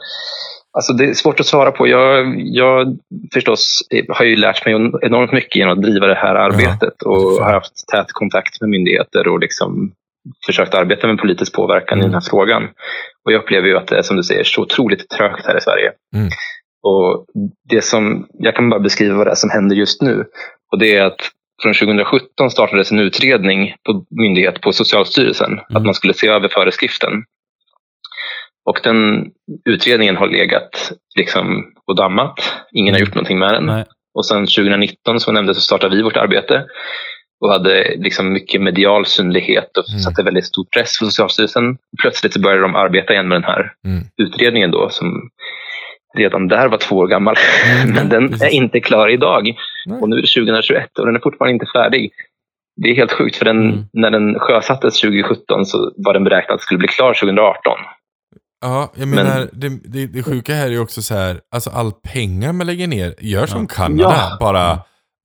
[0.77, 1.87] Alltså det är svårt att svara på.
[1.87, 2.97] Jag, jag
[3.33, 7.53] förstås har ju lärt mig enormt mycket genom att driva det här arbetet och har
[7.53, 9.91] haft tät kontakt med myndigheter och liksom
[10.45, 12.11] försökt arbeta med politisk påverkan i Mm.
[12.11, 12.63] den här frågan.
[13.25, 15.61] Och jag upplever ju att det är som du säger så otroligt trögt här i
[15.61, 15.91] Sverige.
[16.15, 16.29] Mm.
[16.83, 17.25] Och
[17.69, 20.25] det som, jag kan bara beskriva vad det är som händer just nu.
[20.71, 21.19] Och det är att
[21.63, 27.11] från 2017 startades en utredning på myndighet på Socialstyrelsen att man skulle se över föreskriften.
[28.65, 29.25] Och den
[29.65, 32.34] utredningen har legat liksom och dammat.
[32.71, 33.65] Ingen har gjort någonting med den.
[33.65, 33.84] Nej.
[34.17, 36.65] Och sen 2019 som jag nämnde så startade vi vårt arbete
[37.41, 39.99] och hade liksom mycket medial synlighet och Mm.
[39.99, 41.78] satte väldigt stor press på Socialstyrelsen.
[42.01, 44.04] Plötsligt så började de arbeta igen med den här Mm.
[44.17, 45.30] utredningen då som
[46.17, 47.36] redan där var två år gammal.
[47.82, 48.43] Mm, Men den precis.
[48.43, 49.43] är inte klar idag.
[49.86, 49.99] Nej.
[50.01, 52.12] Och nu är det 2021 och den är fortfarande inte färdig.
[52.84, 53.84] det är helt sjukt, för den, Mm.
[53.93, 57.78] när den sjösattes 2017 så var den beräknad att skulle bli klar 2018.
[58.61, 61.69] Ja, jag Men- menar, det, det, det sjuka här är ju också så här, alltså
[61.69, 64.37] all pengar man lägger ner, gör som Kanada, Ja.
[64.39, 64.79] bara,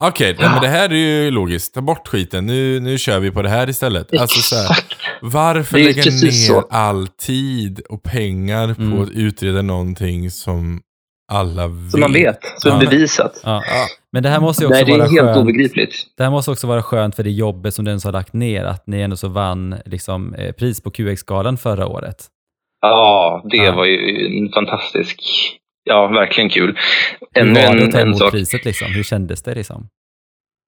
[0.04, 0.50] okej, Ja.
[0.52, 3.48] men det här är ju logiskt, ta bort skiten, nu, nu kör vi på det
[3.48, 4.20] här istället.
[4.20, 4.86] Alltså så här, Exakt.
[5.22, 6.60] varför Det är lägga ner så.
[6.70, 9.02] all tid och pengar på Mm.
[9.02, 10.80] att utreda någonting som
[11.32, 11.90] alla vet?
[11.90, 12.76] Som man vet, som Ja.
[12.82, 13.40] är bevisat.
[13.44, 13.50] Ja.
[13.66, 15.36] Ja, Men det här måste ju också Nej, det är vara helt skönt.
[15.38, 15.94] obegripligt.
[16.16, 18.64] Det här måste också vara skönt för det jobbet som den som har lagt ner,
[18.64, 22.26] att ni ändå så vann liksom, eh, pris på QX-galan förra året.
[22.80, 23.72] Ja, det Ja.
[23.74, 25.20] var ju en fantastisk,
[25.84, 26.78] ja verkligen kul.
[27.34, 28.92] Hur Ännu var det att ta emot priset liksom?
[28.92, 29.88] Hur kändes det liksom?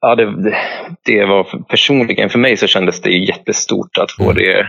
[0.01, 0.55] Ja, det,
[1.05, 4.37] det, var personligen för mig så kändes det jättestort att få Mm.
[4.37, 4.67] det,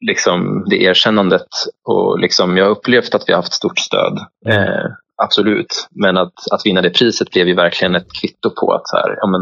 [0.00, 1.46] liksom, det erkännandet.
[1.88, 4.18] Och liksom, jag har upplevt att vi har haft stort stöd.
[4.46, 4.62] Mm.
[4.62, 4.84] Eh,
[5.22, 5.88] absolut.
[5.90, 9.16] Men att, att vinna det priset blev ju verkligen ett kvitto på att så här,
[9.20, 9.40] ja, men,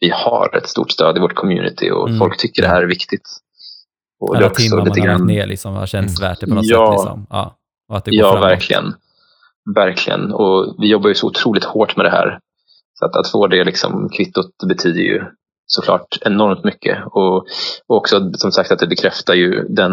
[0.00, 2.18] vi har ett stort stöd i vårt community och Mm.
[2.18, 3.22] folk tycker det här är viktigt.
[4.20, 6.46] Och det Alla också timmar man lite har grann- ner liksom, har känts värt det
[6.46, 6.86] på något Ja.
[6.86, 6.92] sätt.
[7.04, 7.26] Liksom.
[7.30, 7.54] Ja.
[7.88, 8.48] Och att det går Ja, framåt.
[8.50, 8.94] verkligen.
[9.74, 10.32] Verkligen.
[10.32, 12.38] Och vi jobbar ju så otroligt hårt med det här.
[12.98, 15.24] Så att, att få det liksom kvittot betyder ju
[15.66, 16.98] såklart enormt mycket.
[17.06, 17.36] Och,
[17.86, 19.92] och också som sagt att det bekräftar ju den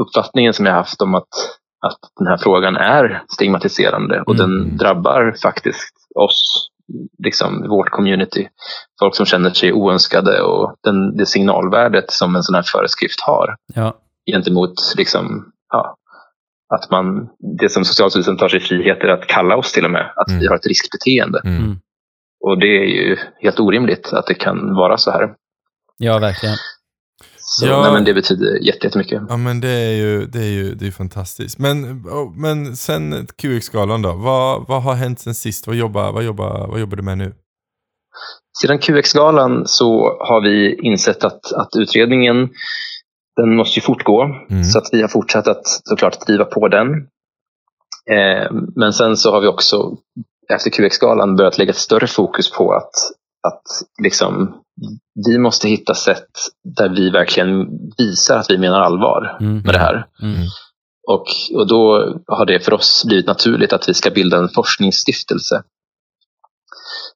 [0.00, 1.28] uppfattningen som jag haft om att,
[1.86, 4.50] att den här frågan är stigmatiserande och Mm.
[4.50, 6.68] den drabbar faktiskt oss,
[7.24, 8.48] liksom vårt community.
[9.00, 13.56] Folk som känner sig oönskade och den, det signalvärdet som en sån här föreskrift har
[13.74, 13.94] Ja.
[14.32, 15.96] gentemot liksom, ja,
[16.74, 17.28] att man,
[17.60, 20.40] det som Socialstyrelsen tar sig friheter att kalla oss till och med, att Mm.
[20.40, 21.40] vi har ett riskbeteende.
[21.44, 21.56] mm.
[21.64, 21.76] Mm.
[22.44, 25.34] Och det är ju helt orimligt att det kan vara så här.
[25.98, 26.56] ja, verkligen.
[27.60, 27.82] Så, Ja.
[27.82, 29.22] nej, men det betyder jätte- jättemycket.
[29.28, 31.58] Ja men det är ju, det är ju det är fantastiskt.
[31.58, 35.66] Men, oh, men sen QX-galan då, vad, vad har hänt sen sist?
[35.66, 37.34] Vad jobbar, vad, jobbar, vad jobbar du med nu?
[38.62, 42.48] Sedan QX-galan så har vi insett att, att utredningen
[43.36, 44.22] den måste ju fortgå.
[44.50, 44.64] Mm.
[44.64, 46.88] Så att vi har fortsatt att såklart driva på den.
[48.10, 49.96] Eh, men sen så har vi också
[50.52, 52.90] efter QX-galan börjat lägga ett större fokus på att,
[53.48, 53.62] att
[54.02, 54.54] liksom,
[55.26, 56.30] vi måste hitta sätt
[56.76, 57.66] där vi verkligen
[57.98, 59.62] visar att vi menar allvar Mm.
[59.64, 60.06] med det här.
[60.22, 60.36] Mm.
[61.08, 65.62] Och, och då har det för oss blivit naturligt att vi ska bilda en forskningsstiftelse.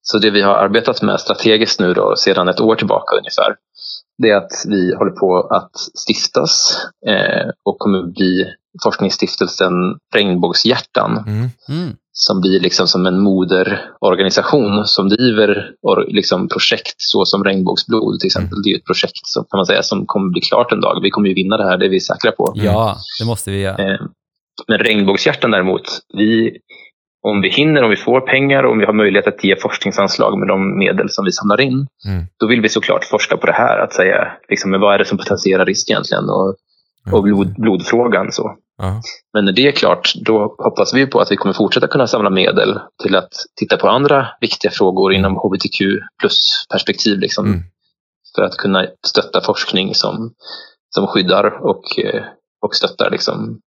[0.03, 3.57] Så det vi har arbetat med strategiskt nu då, sedan ett år tillbaka ungefär,
[4.23, 5.73] det är att vi håller på att
[6.07, 8.47] stiftas eh, och kommer bli
[8.83, 9.73] forskningsstiftelsen
[10.15, 11.49] Regnbågshjärtan Mm.
[11.69, 11.97] Mm.
[12.19, 13.21] Som blir liksom som en
[14.01, 18.63] moderorganisation som driver or, liksom projekt så som Regnbågsblod till exempel.
[18.63, 21.01] Det är ju ett projekt som, kan man säga, som kommer bli klart en dag.
[21.03, 22.53] Vi kommer ju vinna det här, det är vi säkra på.
[22.57, 23.77] Ja, det måste vi göra.
[23.95, 24.01] Eh,
[24.69, 25.83] Men Regnbågshjärtan däremot,
[26.19, 26.57] vi,
[27.23, 30.39] om vi hinner, om vi får pengar och om vi har möjlighet att ge forskningsanslag
[30.39, 32.25] med de medel som vi samlar in, Mm.
[32.41, 33.79] då vill vi såklart forska på det här.
[33.79, 36.25] Att säga, liksom, men vad är det som potentierar risk egentligen?
[36.31, 36.55] Och,
[37.13, 38.33] och blod, blodfrågan.
[38.33, 38.57] Så.
[38.79, 39.01] Ja.
[39.33, 42.31] Men när det är klart, då hoppas vi på att vi kommer fortsätta kunna samla
[42.31, 45.79] medel till att titta på andra viktiga frågor inom hbtq
[46.21, 47.19] plus-perspektiv.
[47.19, 47.63] Liksom, Mm.
[48.37, 50.33] För att kunna stötta forskning som,
[50.95, 52.25] som skyddar och, eh,
[52.63, 53.61] och stöttar liksom,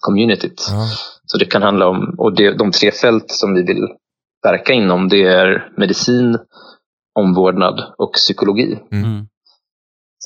[0.00, 0.66] communityt.
[0.70, 0.88] Ja.
[1.26, 3.88] Så det kan handla om, och det, de tre fält som vi vill
[4.42, 6.38] verka inom, det är medicin,
[7.18, 8.78] omvårdnad och psykologi.
[8.92, 9.26] Mm.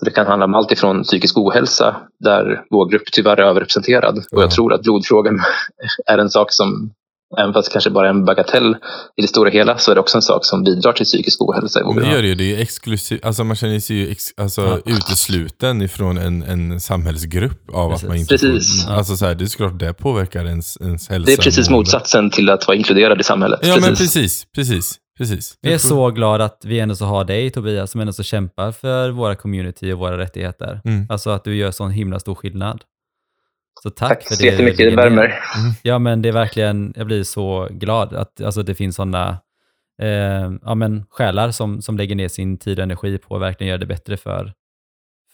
[0.00, 4.18] Så det kan handla om allt ifrån psykisk ohälsa, där vår grupp tyvärr är överrepresenterad.
[4.18, 4.40] Och Ja.
[4.40, 5.40] jag tror att blodfrågan
[6.06, 6.90] är en sak som,
[7.38, 8.76] även fast kanske bara är en bagatell
[9.16, 11.80] i det stora hela, så är det också en sak som bidrar till psykisk ohälsa
[11.80, 12.14] i vår Men det grupp.
[12.16, 12.34] gör det ju.
[12.34, 13.24] Det är ju exklusivt.
[13.24, 14.78] Alltså man känner sig ju ex, alltså, Ja.
[14.92, 18.84] utesluten ifrån en, en samhällsgrupp av att man inte Precis.
[18.86, 18.92] får...
[18.92, 21.26] Alltså så här, det är såklart det påverkar ens, ens hälsa.
[21.26, 23.60] Det är precis motsatsen till att vara inkluderad i samhället.
[23.62, 25.58] Ja men precis, precis, precis.
[25.60, 28.72] Vi är så glada att vi ändå så har dig Tobias som ändå så kämpar
[28.72, 30.80] för våra community och våra rättigheter.
[30.84, 31.06] Mm.
[31.10, 32.84] Alltså att du gör sån himla stor skillnad.
[33.82, 34.46] Så tack, Tack för så det.
[34.46, 35.34] du jättemycket, det värmer.
[35.82, 39.28] Ja men det är verkligen, jag blir så glad att alltså, det finns sådana
[40.02, 43.68] eh, ja, men själar som, som lägger ner sin tid och energi på att verkligen
[43.68, 44.52] göra det bättre för,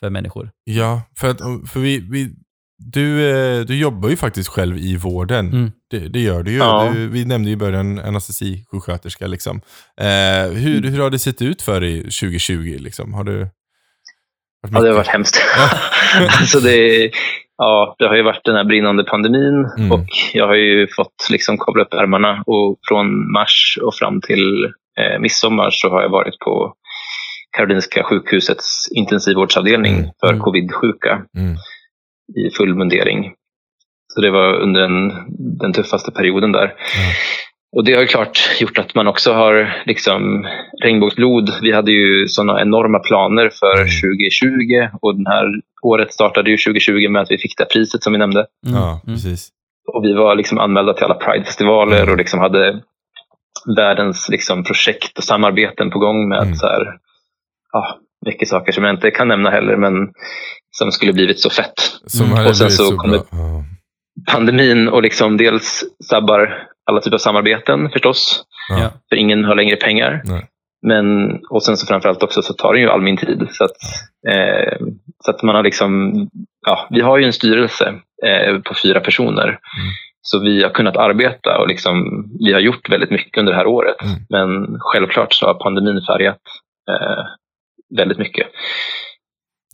[0.00, 0.50] för människor.
[0.64, 1.38] Ja, för, att,
[1.70, 2.34] för vi, vi,
[2.78, 5.46] du, eh, du jobbar ju faktiskt själv i vården.
[5.52, 5.72] Mm.
[5.90, 6.56] Det, det gör du ju.
[6.58, 6.90] Ja.
[6.94, 9.26] Du, vi nämnde ju i början anestesisjuksköterska.
[9.26, 9.60] Liksom.
[10.00, 12.76] Eh, hur, hur har det sett ut för dig 2020?
[12.80, 13.14] Liksom?
[13.14, 13.38] Har du...
[13.38, 15.36] varit Ja, det har varit hemskt.
[16.46, 17.10] så det,
[17.56, 19.92] ja, det har ju varit den här brinnande pandemin Mm.
[19.92, 24.64] och jag har ju fått liksom kavla upp ärmarna och från mars och fram till
[25.00, 26.74] eh, midsommar så har jag varit på
[27.56, 30.10] Karolinska sjukhusets intensivvårdsavdelning Mm.
[30.20, 30.40] för Mm.
[30.40, 31.56] covid-sjuka Mm.
[32.36, 33.32] i full mundering.
[34.16, 35.12] Så det var under den,
[35.58, 36.74] den tuffaste perioden där.
[37.76, 40.46] och det har ju klart gjort att man också har liksom
[40.84, 41.50] regnbågsblod.
[41.62, 43.88] Vi hade ju sådana enorma planer för Mm.
[43.88, 45.46] 2020 och det här
[45.82, 48.46] året startade ju 2020 med att vi fick det priset som vi nämnde.
[48.66, 48.80] Mm.
[48.80, 49.16] Ja, mm.
[49.16, 49.48] precis.
[49.92, 52.10] Och vi var liksom anmälda till alla Pride-festivaler Mm.
[52.10, 52.80] och liksom hade
[53.76, 56.54] världens liksom projekt och samarbeten på gång med Mm.
[56.54, 56.82] så här,
[57.72, 59.94] ja, mycket saker som jag inte kan nämna heller men
[60.70, 61.78] som skulle blivit så fett.
[62.06, 62.36] Som Mm.
[62.36, 63.14] hade Och sen blivit så så bra.
[63.30, 63.64] Ja.
[64.32, 68.90] Pandemin och liksom dels sabbar alla typer av samarbeten förstås, Ja.
[69.08, 70.22] För ingen har längre pengar.
[70.24, 70.46] Nej.
[70.82, 73.48] Men, och sen så framförallt också så tar det ju all min tid.
[73.50, 73.76] Så att,
[74.28, 74.86] eh,
[75.24, 76.14] så att man har liksom,
[76.66, 79.58] ja, vi har ju en styrelse eh, på fyra personer.
[80.22, 83.66] Så vi har kunnat arbeta och liksom, vi har gjort väldigt mycket under det här
[83.66, 84.02] året.
[84.02, 84.16] Mm.
[84.28, 86.40] Men självklart så har pandemin färgat
[86.90, 87.24] eh,
[87.96, 88.46] väldigt mycket.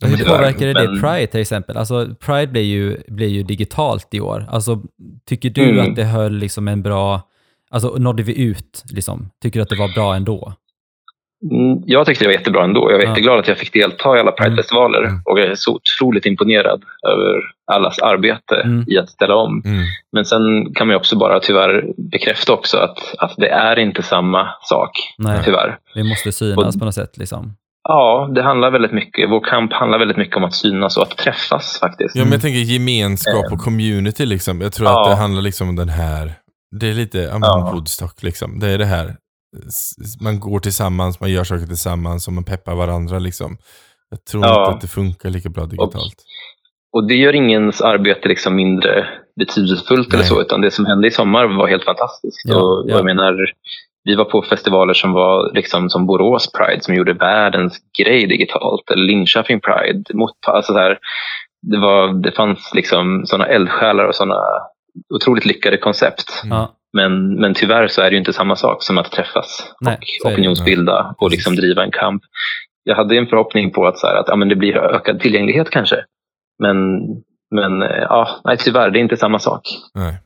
[0.09, 1.77] Men Hur påverkar det Pride till exempel?
[1.77, 4.45] Alltså, Pride blir ju, blir ju digitalt i år.
[4.49, 4.81] Alltså,
[5.27, 5.89] tycker du Mm.
[5.89, 7.21] att det höll liksom en bra...
[7.71, 8.83] Alltså, nådde vi ut?
[8.91, 9.29] Liksom?
[9.41, 10.53] Tycker du att det var bra ändå?
[11.51, 12.91] Mm, Jag tyckte det var jättebra ändå.
[12.91, 13.09] Jag var Ja.
[13.09, 15.21] jätteglad att jag fick delta i alla Pride-festivaler Mm.
[15.25, 18.85] och jag är så otroligt imponerad över allas arbete Mm.
[18.87, 19.61] i att ställa om.
[19.65, 19.83] Mm.
[20.11, 24.49] Men sen kan man också bara tyvärr bekräfta också att, att det är inte samma
[24.61, 25.77] sak, Nej, tyvärr.
[25.95, 27.17] vi måste synas Och- på något sätt.
[27.17, 27.53] Liksom.
[27.89, 31.17] Ja, det handlar väldigt mycket, vår kamp handlar väldigt mycket om att synas och att
[31.17, 32.15] träffas faktiskt.
[32.15, 34.25] Ja, men jag tänker gemenskap och community.
[34.25, 34.61] Liksom.
[34.61, 35.01] Jag tror Ja.
[35.01, 36.33] att det handlar liksom om den här,
[36.79, 37.71] det är lite ja, Ja.
[37.73, 38.23] Woodstock.
[38.23, 38.59] Liksom.
[38.59, 39.15] Det är det här,
[40.21, 43.19] man går tillsammans, man gör saker tillsammans och man peppar varandra.
[43.19, 43.57] Liksom.
[44.09, 44.59] Jag tror Ja.
[44.61, 46.15] inte att det funkar lika bra digitalt.
[46.93, 49.07] Och det gör ingens arbete liksom mindre
[49.39, 50.27] betydelsefullt eller Nej.
[50.27, 52.41] så, utan det som hände i sommar var helt fantastiskt.
[52.45, 52.95] Ja, och, och ja.
[52.95, 53.33] jag menar,
[54.03, 58.91] vi var på festivaler som var liksom som Borås Pride som gjorde världens grej digitalt,
[58.91, 60.03] eller Linköping Pride.
[60.13, 60.97] Mot, alltså så här,
[61.61, 64.39] det, var, det fanns liksom sådana eldsjälar och sådana
[65.15, 66.43] otroligt lyckade koncept.
[66.45, 66.65] Mm.
[66.93, 70.29] Men, men tyvärr så är det ju inte samma sak som att träffas Nej, och
[70.29, 70.33] det.
[70.33, 72.23] opinionsbilda och liksom driva en kamp.
[72.83, 75.69] Jag hade en förhoppning på att, så här, att ja, men det blir ökad tillgänglighet
[75.69, 75.95] kanske.
[76.59, 76.77] Men,
[77.55, 79.61] men eh, ja, nej, tyvärr, det är inte samma sak.
[79.93, 80.17] Nej.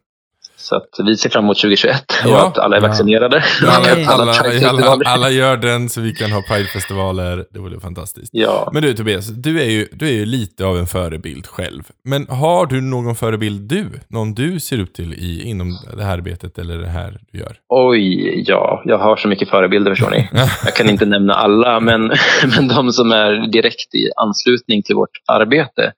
[0.69, 2.47] Så att vi ser fram emot 2021 och Ja.
[2.47, 2.87] att alla är Ja.
[2.87, 3.43] vaccinerade.
[3.67, 3.91] Alla.
[3.91, 5.05] Att alla, alla, Pride-festivaler.
[5.07, 7.45] alla gör den så vi kan ha Pride-festivaler.
[7.53, 8.29] Det vore fantastiskt.
[8.33, 8.69] Ja.
[8.73, 11.83] Men du Tobias, du är, ju, du är ju lite av en förebild själv.
[12.03, 13.85] Men har du någon förebild du?
[14.07, 17.55] Någon du ser upp till i, inom det här arbetet eller det här du gör?
[17.69, 20.29] Oj, ja, jag har så mycket förebilder förstår ni.
[20.65, 22.11] Jag kan inte nämna alla, men,
[22.55, 25.91] men de som är direkt i anslutning till vårt arbete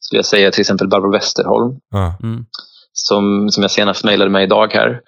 [0.00, 1.76] skulle jag säga till exempel Barbro Westerholm.
[1.90, 2.14] Ja.
[2.22, 2.44] mm.
[3.08, 5.00] Som, som jag senast mejlade med idag här.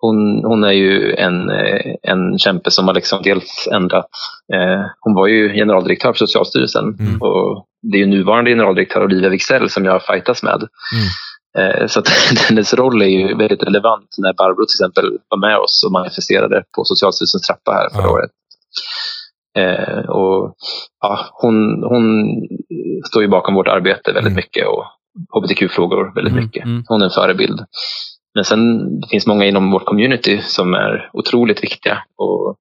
[0.00, 4.06] Hon, hon är ju en, eh, en kämpe som har liksom dels ändrat.
[4.54, 7.22] Eh, hon var ju generaldirektör för Socialstyrelsen Mm.
[7.22, 10.62] och det är ju nuvarande generaldirektör Olivia Wicksell som jag har fightats med.
[10.94, 11.08] Mm.
[11.58, 12.08] Eh, så att
[12.48, 16.62] hennes roll är ju väldigt relevant när Barbro till exempel var med oss och manifesterade
[16.76, 18.12] på Socialstyrelsens trappa här förra Ja.
[18.12, 18.30] året.
[19.58, 20.54] Eh, och,
[21.00, 22.04] ja, hon, hon
[23.06, 24.36] står ju bakom vårt arbete väldigt Mm.
[24.36, 24.84] mycket och
[25.34, 26.64] hbtq-frågor väldigt Mm, mycket.
[26.64, 26.84] mm.
[26.88, 27.60] Hon är en förebild.
[28.34, 31.98] Men sen det finns många inom vårt community som är otroligt viktiga.
[32.16, 32.56] Och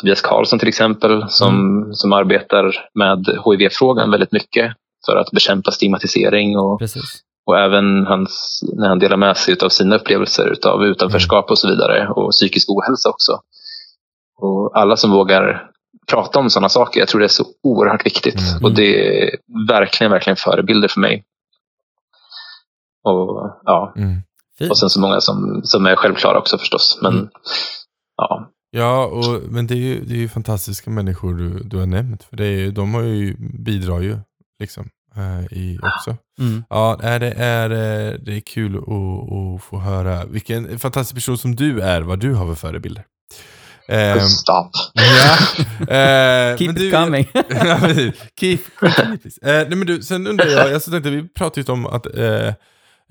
[0.00, 4.72] Tobias Karlsson till exempel som, som arbetar med HIV-frågan väldigt mycket
[5.06, 7.20] för att bekämpa stigmatisering och, Precis.
[7.46, 11.68] och även hans, när han delar med sig av sina upplevelser av utanförskap och så
[11.68, 13.32] vidare och psykisk ohälsa också.
[14.38, 15.68] Och alla som vågar
[16.10, 18.64] prata om sådana saker, jag tror det är så oerhört viktigt Mm.
[18.64, 19.30] och det är
[19.68, 21.24] verkligen, verkligen förebilder för mig.
[23.04, 24.22] Och, ja, Mm.
[24.58, 24.70] Fint.
[24.70, 26.98] och sen så många som, som är självklara också förstås.
[27.02, 27.28] Men Mm.
[28.16, 31.86] ja, Ja, och, men det är, ju, det är ju fantastiska människor du, du har
[31.86, 32.22] nämnt.
[32.22, 34.18] För det är, de har ju, bidrar ju
[34.60, 36.16] liksom, eh, i också.
[36.40, 36.64] Mm.
[36.70, 41.56] Ja, det är, eh, det är kul att, att få höra vilken fantastisk person som
[41.56, 43.04] du är, vad du har för förebilder.
[43.88, 44.70] Ehm, stop.
[44.94, 45.34] ja,
[45.96, 47.28] eh, Keep men it du- coming.
[47.48, 47.78] ja.
[48.40, 49.40] Keep, continue, please.
[49.42, 52.06] eh, nej, men du, sen undrar jag, jag så tänkte, vi pratade ju om att
[52.18, 52.54] eh,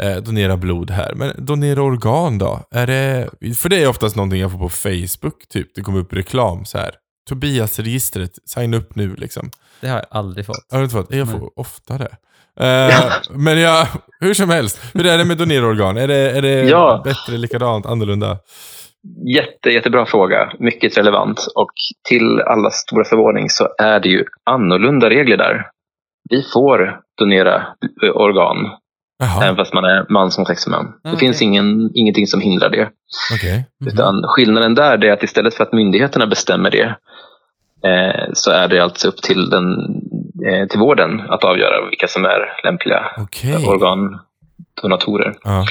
[0.02, 2.60] eh, donera blod här, men donera organ då?
[2.72, 5.76] Är det, för det är oftast någonting jag får på Facebook, typ.
[5.76, 6.92] Det kommer upp reklam så här.
[7.30, 9.50] Tobias-registret, signa upp nu liksom.
[9.82, 10.66] Det har jag aldrig fått.
[10.72, 11.14] Har du inte fått?
[11.14, 11.50] Jag får Nej.
[11.56, 12.18] ofta det.
[12.60, 13.88] Eh, men jag,
[14.20, 15.98] hur som helst, hur är det med donera organ?
[15.98, 17.02] Är det, är det Ja.
[17.04, 18.38] bättre, likadant, annorlunda?
[19.36, 20.52] Jätte, jättebra fråga.
[20.60, 21.48] Mycket relevant.
[21.56, 21.72] Och
[22.10, 25.68] till allas stora förvåning så är det ju annorlunda regler där.
[26.30, 27.68] Vi får donera
[28.14, 28.58] organ,
[29.22, 30.86] Jaha, även fast man är man som sexman.
[31.04, 31.20] Det okej.
[31.20, 32.90] finns ingen, ingenting som hindrar det.
[33.36, 33.66] okej.
[33.86, 36.96] Utan skillnaden där är att istället för att myndigheterna bestämmer det
[37.90, 39.66] eh, så är det alltså upp till, den,
[40.48, 43.56] eh, till vården att avgöra vilka som är lämpliga Okej.
[43.68, 45.34] organdonatorer.
[45.44, 45.66] Ja.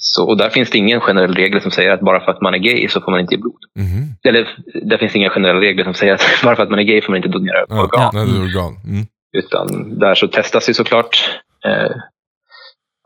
[0.00, 2.54] Så, och där finns det ingen generell regel som säger att bara för att man
[2.54, 3.58] är gay så får man inte ge blod.
[3.78, 4.14] Mhm.
[4.24, 4.48] Eller
[4.82, 7.12] där finns inga generella regler som säger att bara för att man är gay får
[7.12, 8.10] man inte donera Ja, organ.
[8.14, 8.76] det är organ.
[8.86, 9.06] Mm.
[9.32, 11.30] Utan där så testas ju såklart
[11.66, 11.90] eh,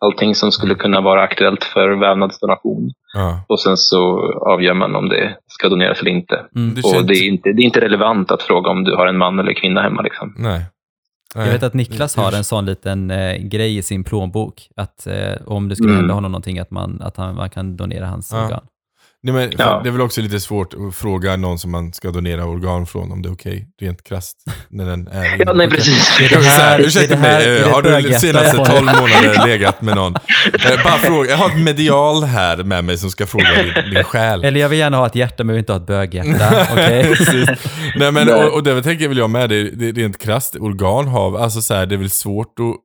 [0.05, 2.91] allting som skulle kunna vara aktuellt för vävnadsdonation.
[3.15, 3.45] Ja.
[3.49, 6.41] Och sen så avgör man om det ska doneras eller inte.
[6.57, 6.75] Mm.
[6.75, 9.07] Det Och känns- det är, inte, det är inte relevant att fråga om du har
[9.07, 10.03] en man eller kvinna hemma.
[10.03, 10.35] Liksom.
[10.39, 10.63] Nej.
[11.35, 11.47] Nej.
[11.47, 15.15] Jag vet att Niklas har en sån liten eh, grej i sin plånbok, att eh,
[15.47, 15.99] om det skulle Mm.
[16.01, 18.45] hända honom någonting, att man, att han, man kan donera hans Ja.
[18.45, 18.61] organ.
[19.25, 19.81] Nej, men, Ja.
[19.83, 23.13] Det är väl också lite svårt att fråga någon som man ska donera organ från
[23.13, 24.37] om det är okej, rent krasst.
[24.69, 26.21] När den är Ja, nej, precis.
[26.21, 28.67] Är det här- ursäkta mig, eh, har du senaste jag har?
[28.67, 30.15] 12 månader legat med någon?
[30.55, 34.05] Eh, Bara fråga, jag har ett medial här med mig som ska fråga din, din
[34.13, 34.45] själ.
[34.45, 36.67] Eller jag vill gärna ha ett hjärta, men jag vill inte ha ett böghjärta.
[37.15, 37.49] Precis.
[37.97, 41.39] Nej, men, och, och det tänker väl jag med, det, det rent krasst, organ har,
[41.39, 42.77] alltså så här, det är väl svårt att,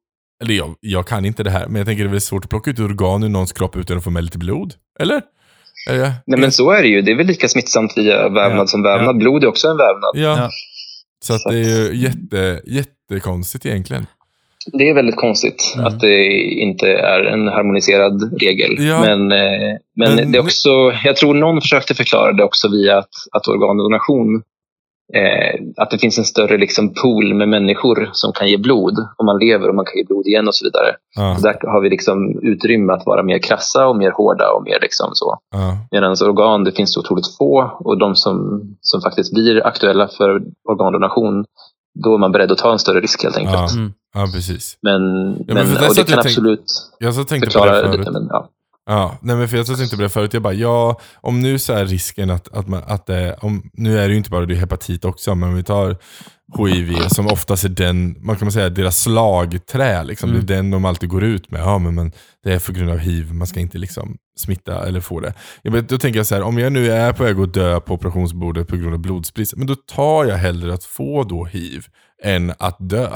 [0.44, 2.50] eller jag, jag kan inte det här, men jag tänker det är väl svårt att
[2.50, 4.74] plocka ut organ ur någons kropp utan att få med lite blod?
[5.00, 5.22] Eller?
[5.88, 7.02] Det- Nej, men så är det ju.
[7.02, 8.68] Det är väl lika smittsamt via vävnad Ja.
[8.68, 9.18] som vävnad.
[9.18, 10.12] Blod är också en vävnad.
[10.14, 10.22] Ja.
[10.42, 10.50] Ja.
[11.24, 14.06] Så att Så det är ju jätte, jättekonstigt egentligen.
[14.74, 15.86] Det är väldigt konstigt Mm.
[15.88, 18.76] att det inte är en harmoniserad regel.
[18.88, 19.02] Ja.
[19.02, 20.70] Men, eh, men, Men- det är också,
[21.04, 24.42] jag tror någon försökte förklara det också via att, att organdonation,
[25.14, 29.26] eh, att det finns en större liksom, pool med människor som kan ge blod om
[29.26, 30.96] man lever och man kan ge blod igen och så vidare.
[31.16, 34.64] Ja, Så där har vi liksom utrymme att vara mer krassa och mer hårda och
[34.64, 35.38] mer liksom så.
[35.52, 40.42] ja, Medan organ, det finns otroligt få och de som, som faktiskt blir aktuella för
[40.70, 41.46] organdonation,
[42.04, 43.72] då är man beredd att ta en större risk helt enkelt.
[43.72, 43.78] Ja.
[43.78, 43.94] Mm.
[44.14, 44.78] ja, precis.
[44.82, 46.66] Men, men men, för det och satt det kan jag tänk- absolut
[47.00, 48.06] Jag så tänkte på det förklara förut.
[48.06, 48.12] det.
[48.12, 48.50] Men, ja.
[48.90, 50.34] Ja, nej men för jag tänkte på det förut.
[50.34, 54.00] Jag bara, ja, om nu så är risken att, att, man, att det, om, nu
[54.00, 55.98] är det ju inte bara det hepatit också, men om vi tar
[56.58, 60.30] HIV som oftast är den, man kan säga deras slagträ, liksom.
[60.30, 60.46] Mm.
[60.46, 61.62] det är den de alltid går ut med.
[61.62, 62.12] Ja, men, men
[62.44, 65.34] det är för grund av hiv, man ska inte liksom smitta eller få det.
[65.62, 67.80] Jag vet, då tänker jag så här, om jag nu är på väg att dö
[67.80, 71.86] på operationsbordet på grund av blodsbrist, men då tar jag hellre att få då hiv
[72.24, 73.10] än att dö.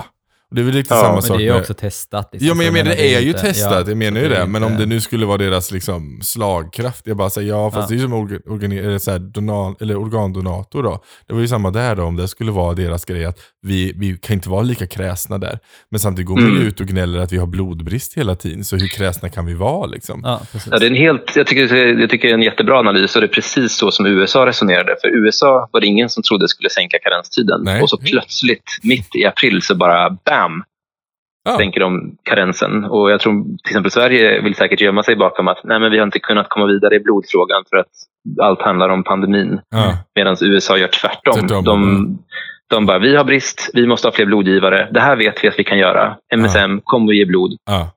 [0.52, 2.30] Det är väl lite Ja, samma Men sak det är ju också testat.
[2.32, 4.36] liksom, Ja men jag menar det är ju inte- testat, ja, jag menar ju det
[4.40, 4.46] det.
[4.46, 7.88] Men om det nu skulle vara deras liksom slagkraft, jag bara säger ja fast Ja.
[7.88, 11.04] det är ju som orga- organi- eller så här, donan, eller organdonator då.
[11.28, 14.18] Det var ju samma där då, om det skulle vara deras grej att vi, vi
[14.18, 15.60] kan inte vara lika kräsna där.
[15.92, 16.68] Men samtidigt går man ju Mm.
[16.68, 19.86] ut och gnäller att vi har blodbrist hela tiden, så hur kräsna kan vi vara
[19.86, 20.22] liksom?
[20.24, 20.42] Ja.
[20.72, 23.22] Ja, det är en helt, jag, tycker, jag tycker det är en jättebra analys och
[23.22, 24.96] det är precis så som USA resonerade.
[25.02, 27.62] För USA var det ingen som trodde skulle sänka karenstiden.
[27.64, 27.82] Nej.
[27.82, 30.41] Och så plötsligt, mitt i april, så bara bam,
[31.44, 31.58] Ja.
[31.58, 32.84] sänker de karensen.
[32.84, 35.98] Och jag tror till exempel Sverige vill säkert gömma sig bakom att nej, men vi
[35.98, 37.92] har inte kunnat komma vidare i blodfrågan för att
[38.42, 39.62] allt handlar om pandemin.
[39.70, 39.98] Ja.
[40.16, 41.64] Medan USA gör tvärtom.
[41.64, 42.18] De,
[42.70, 44.90] de bara, vi har brist, vi måste ha fler blodgivare.
[44.92, 46.18] Det här vet vi att vi kan göra.
[46.36, 47.52] MSM, kom och ge blod.
[47.66, 47.92] Ja.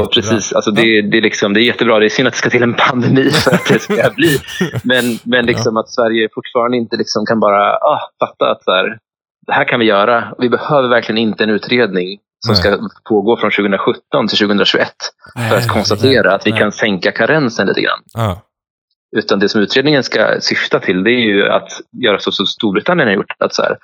[0.00, 1.98] Och precis, alltså det, det, är liksom, det är jättebra.
[1.98, 4.38] Det är synd att det ska till en pandemi för att det ska bli.
[4.82, 8.98] Men, men liksom att Sverige fortfarande inte liksom kan bara ah, fatta att så här,
[9.46, 10.34] det här kan vi göra.
[10.38, 12.62] Vi behöver verkligen inte en utredning som Nej.
[12.62, 14.88] ska pågå från 2017 till 2021
[15.48, 16.60] för att konstatera att vi nej.
[16.60, 18.00] kan sänka karensen lite grann.
[18.14, 18.42] Ja.
[19.16, 21.68] Utan det som utredningen ska syfta till det är ju att
[22.02, 23.32] göra så som Storbritannien har gjort.
[23.38, 23.76] Att så här,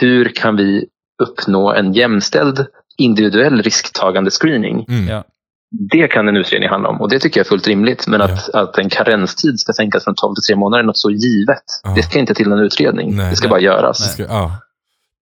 [0.00, 0.86] hur kan vi
[1.22, 2.66] uppnå en jämställd
[2.98, 4.86] individuell risktagande screening?
[4.88, 5.08] Mm.
[5.08, 5.24] Ja.
[5.70, 8.06] Det kan en utredning handla om och det tycker jag är fullt rimligt.
[8.06, 11.10] Men att, att en karenstid ska sänkas från 12 till 3 månader är något så
[11.10, 11.64] givet.
[11.82, 11.92] Ja.
[11.96, 13.16] Det ska inte till en utredning.
[13.16, 13.30] Nej.
[13.30, 13.50] det ska Nej.
[13.50, 13.98] bara göras.
[13.98, 14.52] Det, ska, ja.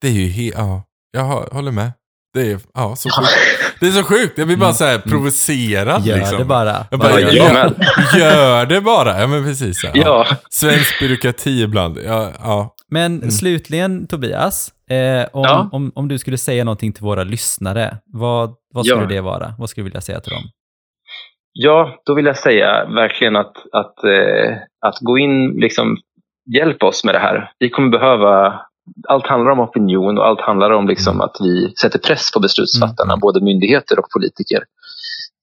[0.01, 0.83] Det är ju helt, ja.
[1.13, 1.93] Jag har- håller med.
[2.35, 3.31] Det är, ja, så sjukt.
[3.81, 6.07] Det är så sjukt, jag blir bara så här provocerad.
[6.07, 6.39] Gör liksom.
[6.39, 6.87] det bara.
[6.91, 7.87] Jag bara, Bara gör gör, det.
[8.19, 9.21] jag gör det bara.
[9.21, 9.85] Ja men precis.
[9.85, 9.91] Ja.
[9.95, 10.27] Ja.
[10.51, 11.99] Svensk byråkrati ibland.
[12.07, 12.75] Ja, ja.
[12.91, 15.69] Men slutligen Tobias, eh, om, Ja.
[15.73, 19.09] om, om du skulle säga någonting till våra lyssnare, vad, vad skulle Ja.
[19.09, 19.55] det vara?
[19.59, 20.43] Vad skulle du vilja säga till dem?
[21.53, 25.97] Ja, då vill jag säga verkligen att, att, eh, att gå in, liksom,
[26.55, 27.51] hjälp oss med det här.
[27.59, 28.61] Vi kommer behöva,
[29.09, 33.13] allt handlar om opinion och allt handlar om liksom, att vi sätter press på beslutsfattarna,
[33.13, 33.21] Mm.
[33.21, 34.63] både myndigheter och politiker.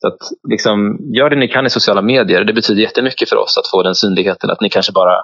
[0.01, 2.43] Så att, liksom, gör det ni kan i sociala medier.
[2.43, 4.49] Det betyder jättemycket för oss att få den synligheten.
[4.49, 5.15] Att ni kanske bara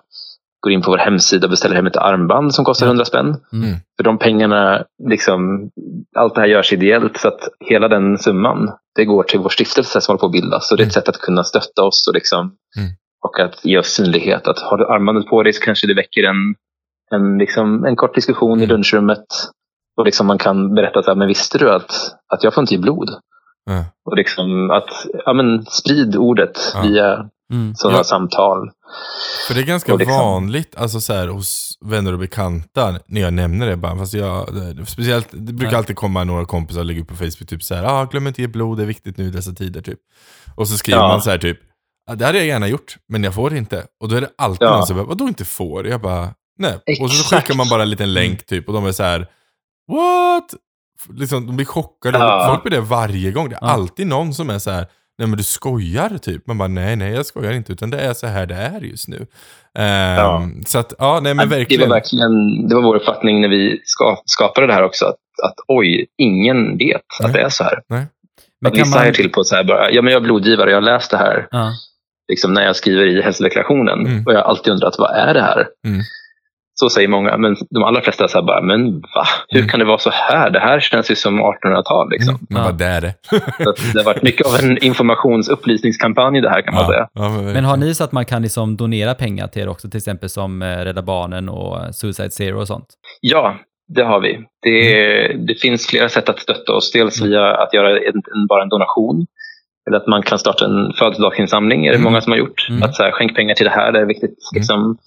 [0.59, 3.25] går in på vår hemsida och beställer hem ett armband som kostar 100 spänn.
[3.53, 3.75] Mm.
[3.97, 5.69] För de pengarna, liksom,
[6.15, 10.01] allt det här görs ideellt så att hela den summan det går till vår stiftelse
[10.01, 10.67] som håller på att bildas.
[10.69, 12.39] Så det är ett sätt att kunna stötta oss och, liksom,
[12.77, 12.89] Mm.
[13.25, 14.47] och att ge oss synlighet.
[14.47, 16.55] Att har du armbandet på dig så kanske det väcker en,
[17.15, 18.69] en, liksom, en kort diskussion i Mm.
[18.75, 19.25] lunchrummet.
[19.97, 21.91] Och liksom man kan berätta så här, men visste du att,
[22.33, 23.09] att jag får inte ge blod?
[23.65, 23.85] Ja.
[24.05, 24.89] Och liksom att
[25.25, 26.81] ja, men sprid ordet Ja.
[26.81, 27.75] via Mm.
[27.75, 28.03] sådana Ja.
[28.03, 28.71] samtal.
[29.47, 33.33] För det är ganska liksom- vanligt alltså så här, hos vänner och bekanta när jag
[33.33, 33.75] nämner det.
[33.77, 35.77] Bara, fast jag, det- speciellt, det brukar Ja.
[35.77, 38.41] alltid komma några kompisar och lägga upp på Facebook typ så här, ah, glöm inte
[38.41, 39.81] ge blod, det är viktigt nu i dessa tider.
[39.81, 39.99] Typ.
[40.55, 41.07] Och så skriver Ja.
[41.07, 41.59] man så här typ,
[42.11, 43.83] ah, det hade jag gärna gjort, men jag får inte.
[44.01, 44.71] Och då är det alltid Ja.
[44.77, 45.87] någon som bara, vadå inte får?
[45.87, 46.27] Jag bara,
[46.57, 46.73] nej.
[47.01, 47.43] Och så Exakt.
[47.43, 49.19] skickar man bara en liten länk typ och de är så här,
[49.91, 50.53] what?
[51.19, 52.17] Liksom, de blir chockade.
[52.17, 52.47] Ja.
[52.49, 53.49] Folk blir det varje gång.
[53.49, 53.67] Det är Ja.
[53.67, 54.85] alltid någon som är så här,
[55.17, 56.47] nej men du skojar typ.
[56.47, 59.07] Man bara, nej nej jag skojar inte, utan det är så här det är just
[59.07, 59.27] nu.
[59.77, 60.49] Ehm, Ja.
[60.67, 61.89] Så att, ja nej men Det verkligen.
[61.89, 65.05] var verkligen det var vår uppfattning när vi ska, skapade det här också.
[65.05, 67.27] Att, att oj, ingen vet Nej.
[67.27, 67.79] att det är så här.
[67.89, 68.01] Men
[68.65, 69.07] Att kan vissa man...
[69.07, 71.17] är till på så här bara, ja men jag är blodgivare, jag har läst det
[71.17, 71.71] här Ja.
[72.31, 73.99] liksom, när jag skriver i hälsodeklarationen.
[74.05, 74.25] Mm.
[74.25, 75.67] Och jag har alltid undrat, vad är det här?
[75.87, 76.01] Mm.
[76.79, 79.23] Så säger många, men de allra flesta är så här bara, men va?
[79.47, 79.69] Hur Mm.
[79.69, 80.49] kan det vara så här?
[80.49, 82.09] Det här känns ju som 1800-tal.
[82.09, 82.35] Liksom.
[82.35, 82.63] Mm, men Ja.
[82.65, 83.13] vad det är det.
[83.93, 87.07] Det har varit mycket av en informationsupplysningskampanj det här kan man ja, säga.
[87.13, 89.89] ja, men, Men har ni så att man kan liksom donera pengar till er också,
[89.89, 92.85] till exempel som eh, Rädda Barnen och Suicide Zero och sånt?
[93.21, 93.55] Ja,
[93.95, 94.39] det har vi.
[94.61, 96.91] Det, det finns flera sätt att stötta oss.
[96.91, 97.29] Dels Mm.
[97.31, 99.25] via att göra en, en, bara en donation.
[99.89, 102.03] Eller att man kan starta en födelsedagsinsamling, är det Mm.
[102.03, 102.67] många som har gjort.
[102.69, 102.83] Mm.
[102.83, 104.35] Att så här, skänk pengar till det här, det är viktigt.
[104.55, 104.97] Liksom,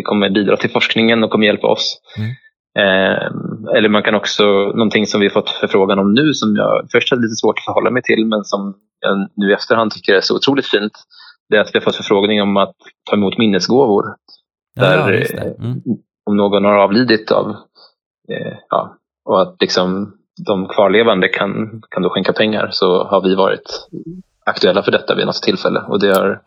[0.00, 2.00] det kommer bidra till forskningen och kommer hjälpa oss.
[2.18, 2.30] Mm.
[2.78, 3.26] Eh,
[3.76, 4.44] eller man kan också,
[4.74, 7.90] någonting som vi fått förfrågan om nu som jag först hade lite svårt att förhålla
[7.90, 10.92] mig till men som jag nu i efterhand tycker är så otroligt fint.
[11.48, 12.76] Det är att vi har fått förfrågning om att
[13.10, 14.04] ta emot minnesgåvor
[14.74, 15.54] Ja, Där, just det.
[15.58, 15.80] Mm.
[16.26, 17.50] om någon har avlidit av,
[18.28, 20.12] eh, ja, och att liksom
[20.46, 23.88] de kvarlevande kan, kan då skänka pengar så har vi varit
[24.46, 25.80] aktuella för detta vid något tillfälle.
[25.80, 26.42] Och det, har,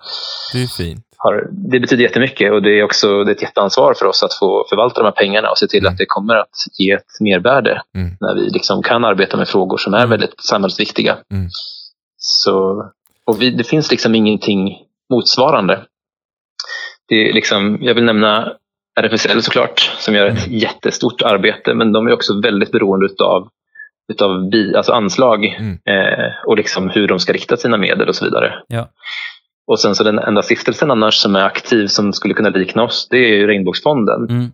[0.54, 1.06] Det är fint.
[1.24, 4.34] Har, det betyder jättemycket och det är också det är ett jätteansvar för oss att
[4.34, 5.92] få förvalta de här pengarna och se till Mm.
[5.94, 8.10] att det kommer att ge ett mervärde Mm.
[8.22, 10.10] när vi liksom kan arbeta med frågor som är Mm.
[10.10, 11.18] väldigt samhällsviktiga.
[11.32, 11.48] Mm.
[12.18, 12.86] Så,
[13.26, 14.78] och vi, det finns liksom ingenting
[15.14, 15.80] motsvarande.
[17.10, 18.54] Det är liksom, jag vill nämna
[19.00, 20.60] RFSL såklart, som gör ett Mm.
[20.60, 23.50] jättestort arbete, men de är också väldigt beroende utav,
[24.14, 25.72] utav bi, alltså anslag Mm.
[25.86, 28.54] eh, och liksom hur de ska rikta sina medel och så vidare.
[28.68, 28.88] Ja.
[29.68, 33.08] Och sen så den enda stiftelsen annars som är aktiv som skulle kunna likna oss,
[33.10, 34.30] det är ju Regnbågsfonden.
[34.30, 34.52] Mm.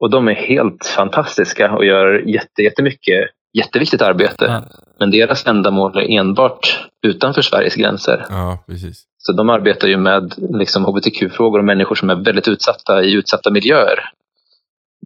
[0.00, 4.44] Och de är helt fantastiska och gör jätte, jättemycket jätteviktigt arbete.
[4.44, 4.62] Ja.
[4.98, 8.26] Men deras ändamål är enbart utanför Sveriges gränser.
[8.28, 9.04] Ja, precis.
[9.18, 13.50] Så de arbetar ju med liksom, hbtq-frågor och människor som är väldigt utsatta i utsatta
[13.50, 13.98] miljöer.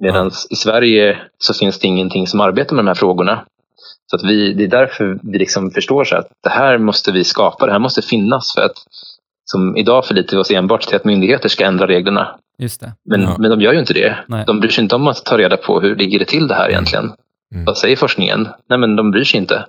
[0.01, 3.45] Medan i Sverige så finns det ingenting som arbetar med de här frågorna.
[4.07, 7.25] Så att vi, det är därför vi liksom förstår så att det här måste vi
[7.25, 8.55] skapa, det här måste finnas.
[8.55, 8.77] för att
[9.51, 12.37] som Idag förlitar vi oss enbart till att myndigheter ska ändra reglerna.
[12.59, 12.93] Just det.
[13.05, 13.37] Men, Ja.
[13.39, 14.19] men de gör ju inte det.
[14.27, 14.45] Nej.
[14.47, 16.69] De bryr sig inte om att ta reda på hur ligger det till det här
[16.69, 17.13] egentligen.
[17.55, 17.65] Mm.
[17.65, 18.49] Vad säger forskningen?
[18.69, 19.65] Nej, men de bryr sig inte.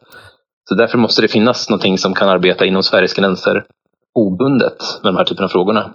[0.69, 3.63] Så därför måste det finnas någonting som kan arbeta inom Sveriges gränser
[4.15, 5.93] obundet med de här typen av frågorna.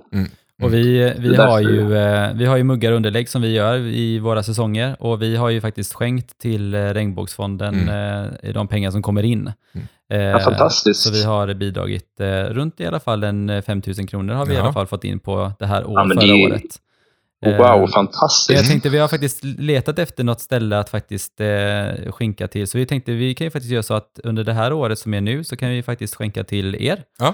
[0.62, 3.78] Och vi, vi, har ju, eh, vi har ju muggar och underlägg som vi gör
[3.78, 8.90] i våra säsonger och vi har ju faktiskt skänkt till eh, Regnbågsfonden eh, de pengar
[8.90, 9.46] som kommer in.
[9.46, 11.00] Eh, Ja, fantastiskt.
[11.00, 14.46] Så vi har bidragit eh, runt i alla fall en eh, 5 000 kronor har
[14.46, 14.62] vi i Ja.
[14.62, 16.62] alla fall fått in på det här året, Ja, men förra året.
[17.46, 18.68] Eh, Wow, Jag fantastiskt.
[18.70, 22.86] tänkte, vi har faktiskt letat efter något ställe att faktiskt eh, skänka till, så vi
[22.86, 25.44] tänkte vi kan ju faktiskt göra så att under det här året som är nu
[25.44, 27.02] så kan vi faktiskt skänka till er.
[27.18, 27.26] Ja.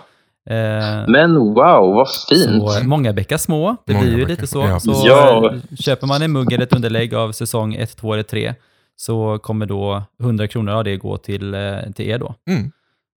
[0.55, 2.73] Eh, Men wow, vad fint.
[2.73, 4.59] så många bäckar små, det Många blir ju bäckar lite så.
[4.59, 5.03] ja, så.
[5.07, 5.53] Ja.
[5.55, 8.55] eh, köper man en mugg eller ett underlägg av säsong 1, 2 eller 3
[9.01, 11.61] så kommer då 100 kronor av det gå till, eh,
[11.97, 12.35] till er då.
[12.51, 12.71] Mm.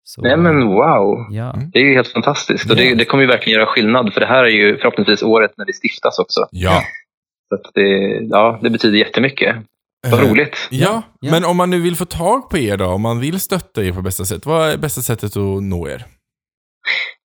[0.03, 1.27] Så, Nej men wow.
[1.31, 1.69] Ja, Mm.
[1.73, 2.95] Det är ju helt fantastiskt och det, Ja.
[2.95, 5.73] det kommer ju verkligen göra skillnad för det här är ju förhoppningsvis året när det
[5.73, 6.39] stiftas också.
[6.51, 6.81] Ja.
[7.49, 9.55] Så att det, ja, det betyder jättemycket.
[10.11, 10.67] Vad Eh, roligt.
[10.71, 11.31] Ja, Ja.
[11.31, 13.91] men om man nu vill få tag på er då, om man vill stötta er
[13.91, 16.05] på bästa sätt, vad är bästa sättet att nå er?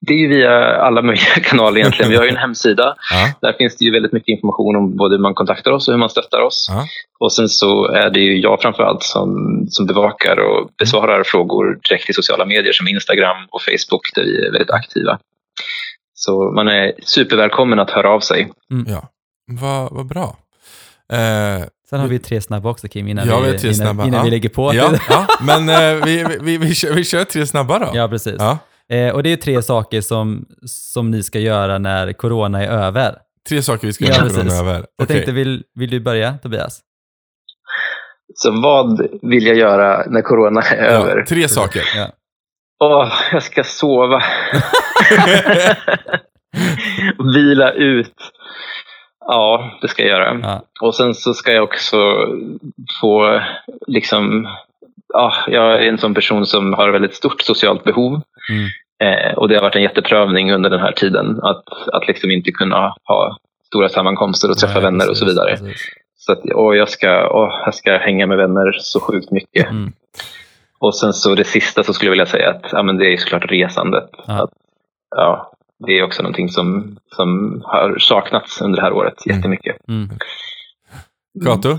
[0.07, 2.11] Det är ju via alla möjliga kanaler egentligen.
[2.11, 2.97] Vi har ju en hemsida.
[3.11, 5.95] Ja, Där finns det ju väldigt mycket information om både hur man kontaktar oss och
[5.95, 6.67] hur man stöttar oss.
[6.71, 6.87] Ja.
[7.21, 9.31] Och sen så är det ju jag framförallt som,
[9.71, 14.47] som bevakar och besvarar frågor direkt i sociala medier som Instagram och Facebook där vi
[14.47, 15.19] är väldigt aktiva.
[16.15, 18.49] Så man är supervälkommen att höra av sig.
[18.87, 19.09] ja.
[19.61, 20.37] Vad vad bra.
[21.13, 24.19] Eh, Sen har vi tre snabba också Kim, innan, Ja, vi, vi innan, snabba, innan
[24.19, 24.25] ja.
[24.25, 24.75] vi lägger på.
[24.75, 27.91] ja, ja, men eh, vi, vi, vi, kör, vi kör tre snabba då.
[27.95, 28.37] Ja, precis.
[28.93, 33.19] Eh, och det är tre saker som, som ni ska göra när corona är över.
[33.49, 34.37] Tre saker vi ska göra precis.
[34.37, 34.75] corona över.
[34.75, 35.17] Jag Okej.
[35.17, 36.81] tänkte, vill, vill du börja Tobias?
[38.35, 41.17] Så vad vill jag göra när corona är över?
[41.17, 41.83] Ja, tre saker.
[41.97, 42.09] Ja.
[42.85, 44.23] Åh, jag ska sova.
[47.35, 48.15] Vila ut.
[49.21, 50.41] Ja, det ska jag göra.
[50.43, 50.63] Ja.
[50.81, 51.97] Och sen så ska jag också
[53.01, 53.41] få
[53.87, 54.49] liksom,
[55.17, 58.21] ja, jag är en sån person som har väldigt stort socialt behov.
[58.51, 58.69] Mm.
[59.03, 62.51] Eh, och det har varit en jätteprövning under den här tiden att, att liksom inte
[62.51, 63.37] kunna ha
[63.67, 65.51] stora sammankomster och träffa Nej, vänner och precis, så vidare.
[65.51, 65.81] precis.
[66.17, 69.71] Så att, och jag, ska, åh, jag ska hänga med vänner så sjukt mycket.
[69.71, 69.93] Mm.
[70.79, 73.17] Och sen så det sista så skulle jag vilja säga att ja, men det är
[73.17, 74.11] såklart resandet.
[74.27, 74.43] Ja.
[74.45, 74.51] Att,
[75.17, 75.53] ja,
[75.87, 79.37] det är också någonting som, som har saknats under det här året Mm.
[79.39, 79.77] jättemycket.
[79.89, 80.09] Mm.
[81.45, 81.79] Kato?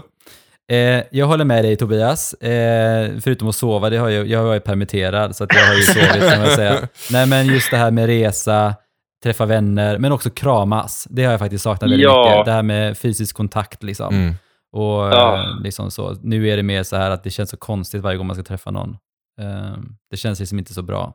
[0.72, 2.34] Eh, jag håller med dig Tobias.
[2.34, 5.82] Eh, förutom att sova, det har jag, jag varit permitterad så att jag har ju
[5.82, 6.88] sovit kan man säga.
[7.12, 8.76] Nej men just det här med resa,
[9.24, 11.08] träffa vänner, men också kramas.
[11.10, 12.30] Det har jag faktiskt saknat väldigt Ja.
[12.30, 12.46] mycket.
[12.46, 14.16] Det här med fysisk kontakt liksom.
[14.16, 14.34] Mm.
[14.72, 15.40] Och Ja.
[15.44, 16.16] eh, liksom så.
[16.22, 18.44] Nu är det mer så här att det känns så konstigt varje gång man ska
[18.44, 18.98] träffa någon.
[19.42, 19.78] Eh,
[20.12, 21.14] det känns liksom inte så bra.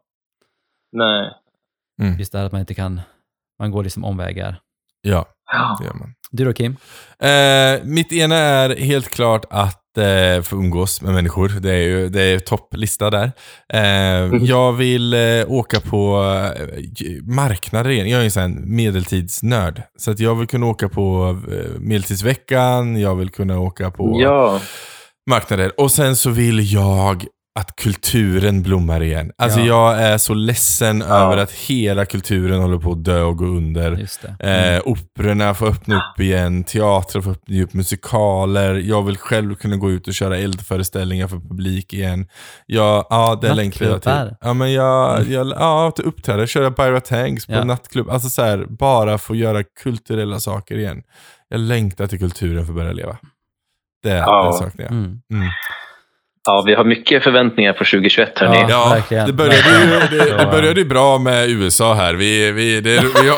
[0.93, 1.31] Nej.
[2.19, 3.01] Just det här att man inte kan,
[3.59, 4.61] man går liksom omvägar.
[5.03, 5.27] Ja,
[5.81, 6.15] det gör man.
[6.31, 6.77] Du då Kim?
[7.23, 11.49] Eh, mitt ena är helt klart att eh, få umgås med människor.
[11.49, 13.33] Det är ju det är topplista där.
[13.73, 16.23] Eh, jag vill eh, åka på
[17.23, 18.09] marknader igen.
[18.11, 19.83] Jag är en sån här medeltidsnörd.
[19.99, 21.39] Så att jag vill kunna åka på
[21.79, 24.61] medeltidsveckan, jag vill kunna åka på Ja.
[25.31, 25.81] marknader.
[25.81, 27.25] Och sen så vill jag
[27.55, 29.33] att kulturen blommar igen.
[29.39, 29.67] Alltså Ja.
[29.97, 31.15] jag är så ledsen Ja.
[31.17, 33.93] över att hela kulturen håller på att dö och gå under.
[33.97, 34.75] Just det.
[34.77, 38.75] Eh, operorna får öppna upp igen, teatrar får öppna upp, musikaler.
[38.75, 42.29] Jag vill själv kunna gå ut och köra eldföreställningar för publik igen.
[42.67, 44.35] Jag, ja, det längtar jag till.
[44.41, 47.65] Ja, men jag, jag ja, att uppträda, köra Byra Tanks på Ja.
[47.65, 48.11] nattklubb.
[48.11, 51.03] Alltså så här, bara få göra kulturella saker igen.
[51.49, 53.17] Jag längtar till kulturen för att börja leva.
[54.03, 54.47] Det, Ja.
[54.53, 54.93] det saknar jag.
[54.93, 55.21] Mm.
[55.33, 55.49] Mm.
[56.47, 58.57] Ja, vi har mycket förväntningar på 2021 hörni.
[58.57, 58.67] Ja.
[58.69, 59.27] Ja, verkligen.
[59.27, 62.15] det började, ju, det, det började ju bra med USA här.
[62.15, 63.37] Vi, vi, det, vi, jag,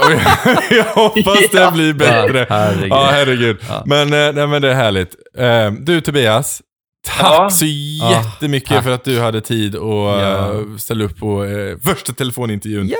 [0.71, 2.47] jag hoppas det blir bättre.
[2.49, 2.89] Ja, herregud.
[2.91, 3.57] Ja, herregud.
[3.69, 3.83] Ja.
[3.87, 5.15] Men, eh, nej, men det är härligt.
[5.39, 6.61] Eh, Du Tobias,
[7.05, 7.51] tack Ja.
[7.51, 7.65] så
[8.11, 8.85] jättemycket tack.
[8.85, 10.53] för att du hade tid att Ja.
[10.55, 12.89] eh, ställa upp på eh, första telefonintervjun.
[12.89, 12.97] Ja!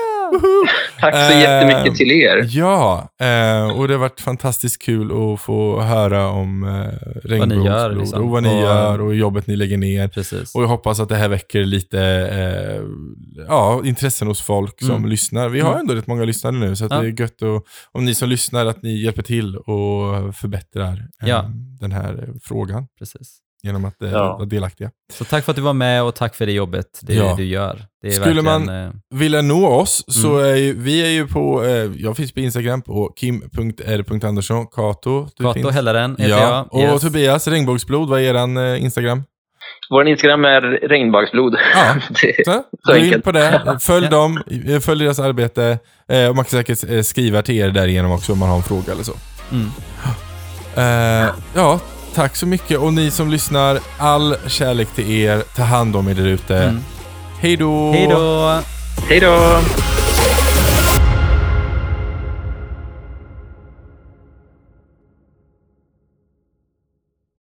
[0.99, 2.47] Tack så Eh, jättemycket till er.
[2.49, 8.23] Ja, eh, och det har varit fantastiskt kul att få höra om eh, regnbågsblod liksom.
[8.23, 10.07] och vad ni Och- gör och jobbet ni lägger ner.
[10.07, 10.55] Precis.
[10.55, 11.99] Och jag hoppas att det här väcker lite
[12.31, 12.81] eh,
[13.47, 15.09] ja, intressen hos folk som Mm.
[15.09, 15.49] lyssnar.
[15.49, 15.79] Vi har Mm.
[15.79, 16.97] ändå rätt många lyssnare nu, så att Ja.
[17.01, 20.93] det är gött och, om ni som lyssnar att ni hjälper till och förbättrar
[21.23, 21.45] eh, Ja.
[21.79, 23.37] den här eh, frågan Precis.
[23.65, 24.33] Genom att eh, Ja.
[24.37, 24.89] vara delaktiga.
[25.13, 27.33] Så tack för att du var med och tack för det jobbet det Ja.
[27.37, 27.81] du gör.
[28.01, 30.45] Det är Skulle verkligen, man- eh, Vill jag nå oss så Mm.
[30.51, 35.27] är ju, vi är ju på, eh, jag finns på Instagram på kim.r.andersson, Kato.
[35.37, 36.91] du Kato finns- Hellaren heter Ja, och jag.
[36.93, 37.01] Yes.
[37.01, 39.23] Tobias, regnbågsblod, vad är eran eh, Instagram?
[39.89, 41.55] Vår Instagram är regnbågsblod.
[41.75, 41.95] Ja.
[42.45, 43.23] Så, Så enkelt.
[43.23, 45.77] på det, följ dem, eh, följ deras arbete.
[46.09, 48.63] Eh, och man kan säkert eh, skriva till er därigenom också om man har en
[48.63, 49.13] fråga eller så.
[49.51, 49.69] Mm.
[51.55, 51.79] Ja,
[52.15, 52.79] tack så mycket.
[52.79, 55.43] Och ni som lyssnar, all kärlek till er.
[55.55, 56.57] Ta hand om er där ute.
[56.57, 56.83] Mm.
[57.39, 57.91] Hej då!
[57.91, 58.59] Hej då!
[59.09, 59.59] Hej då!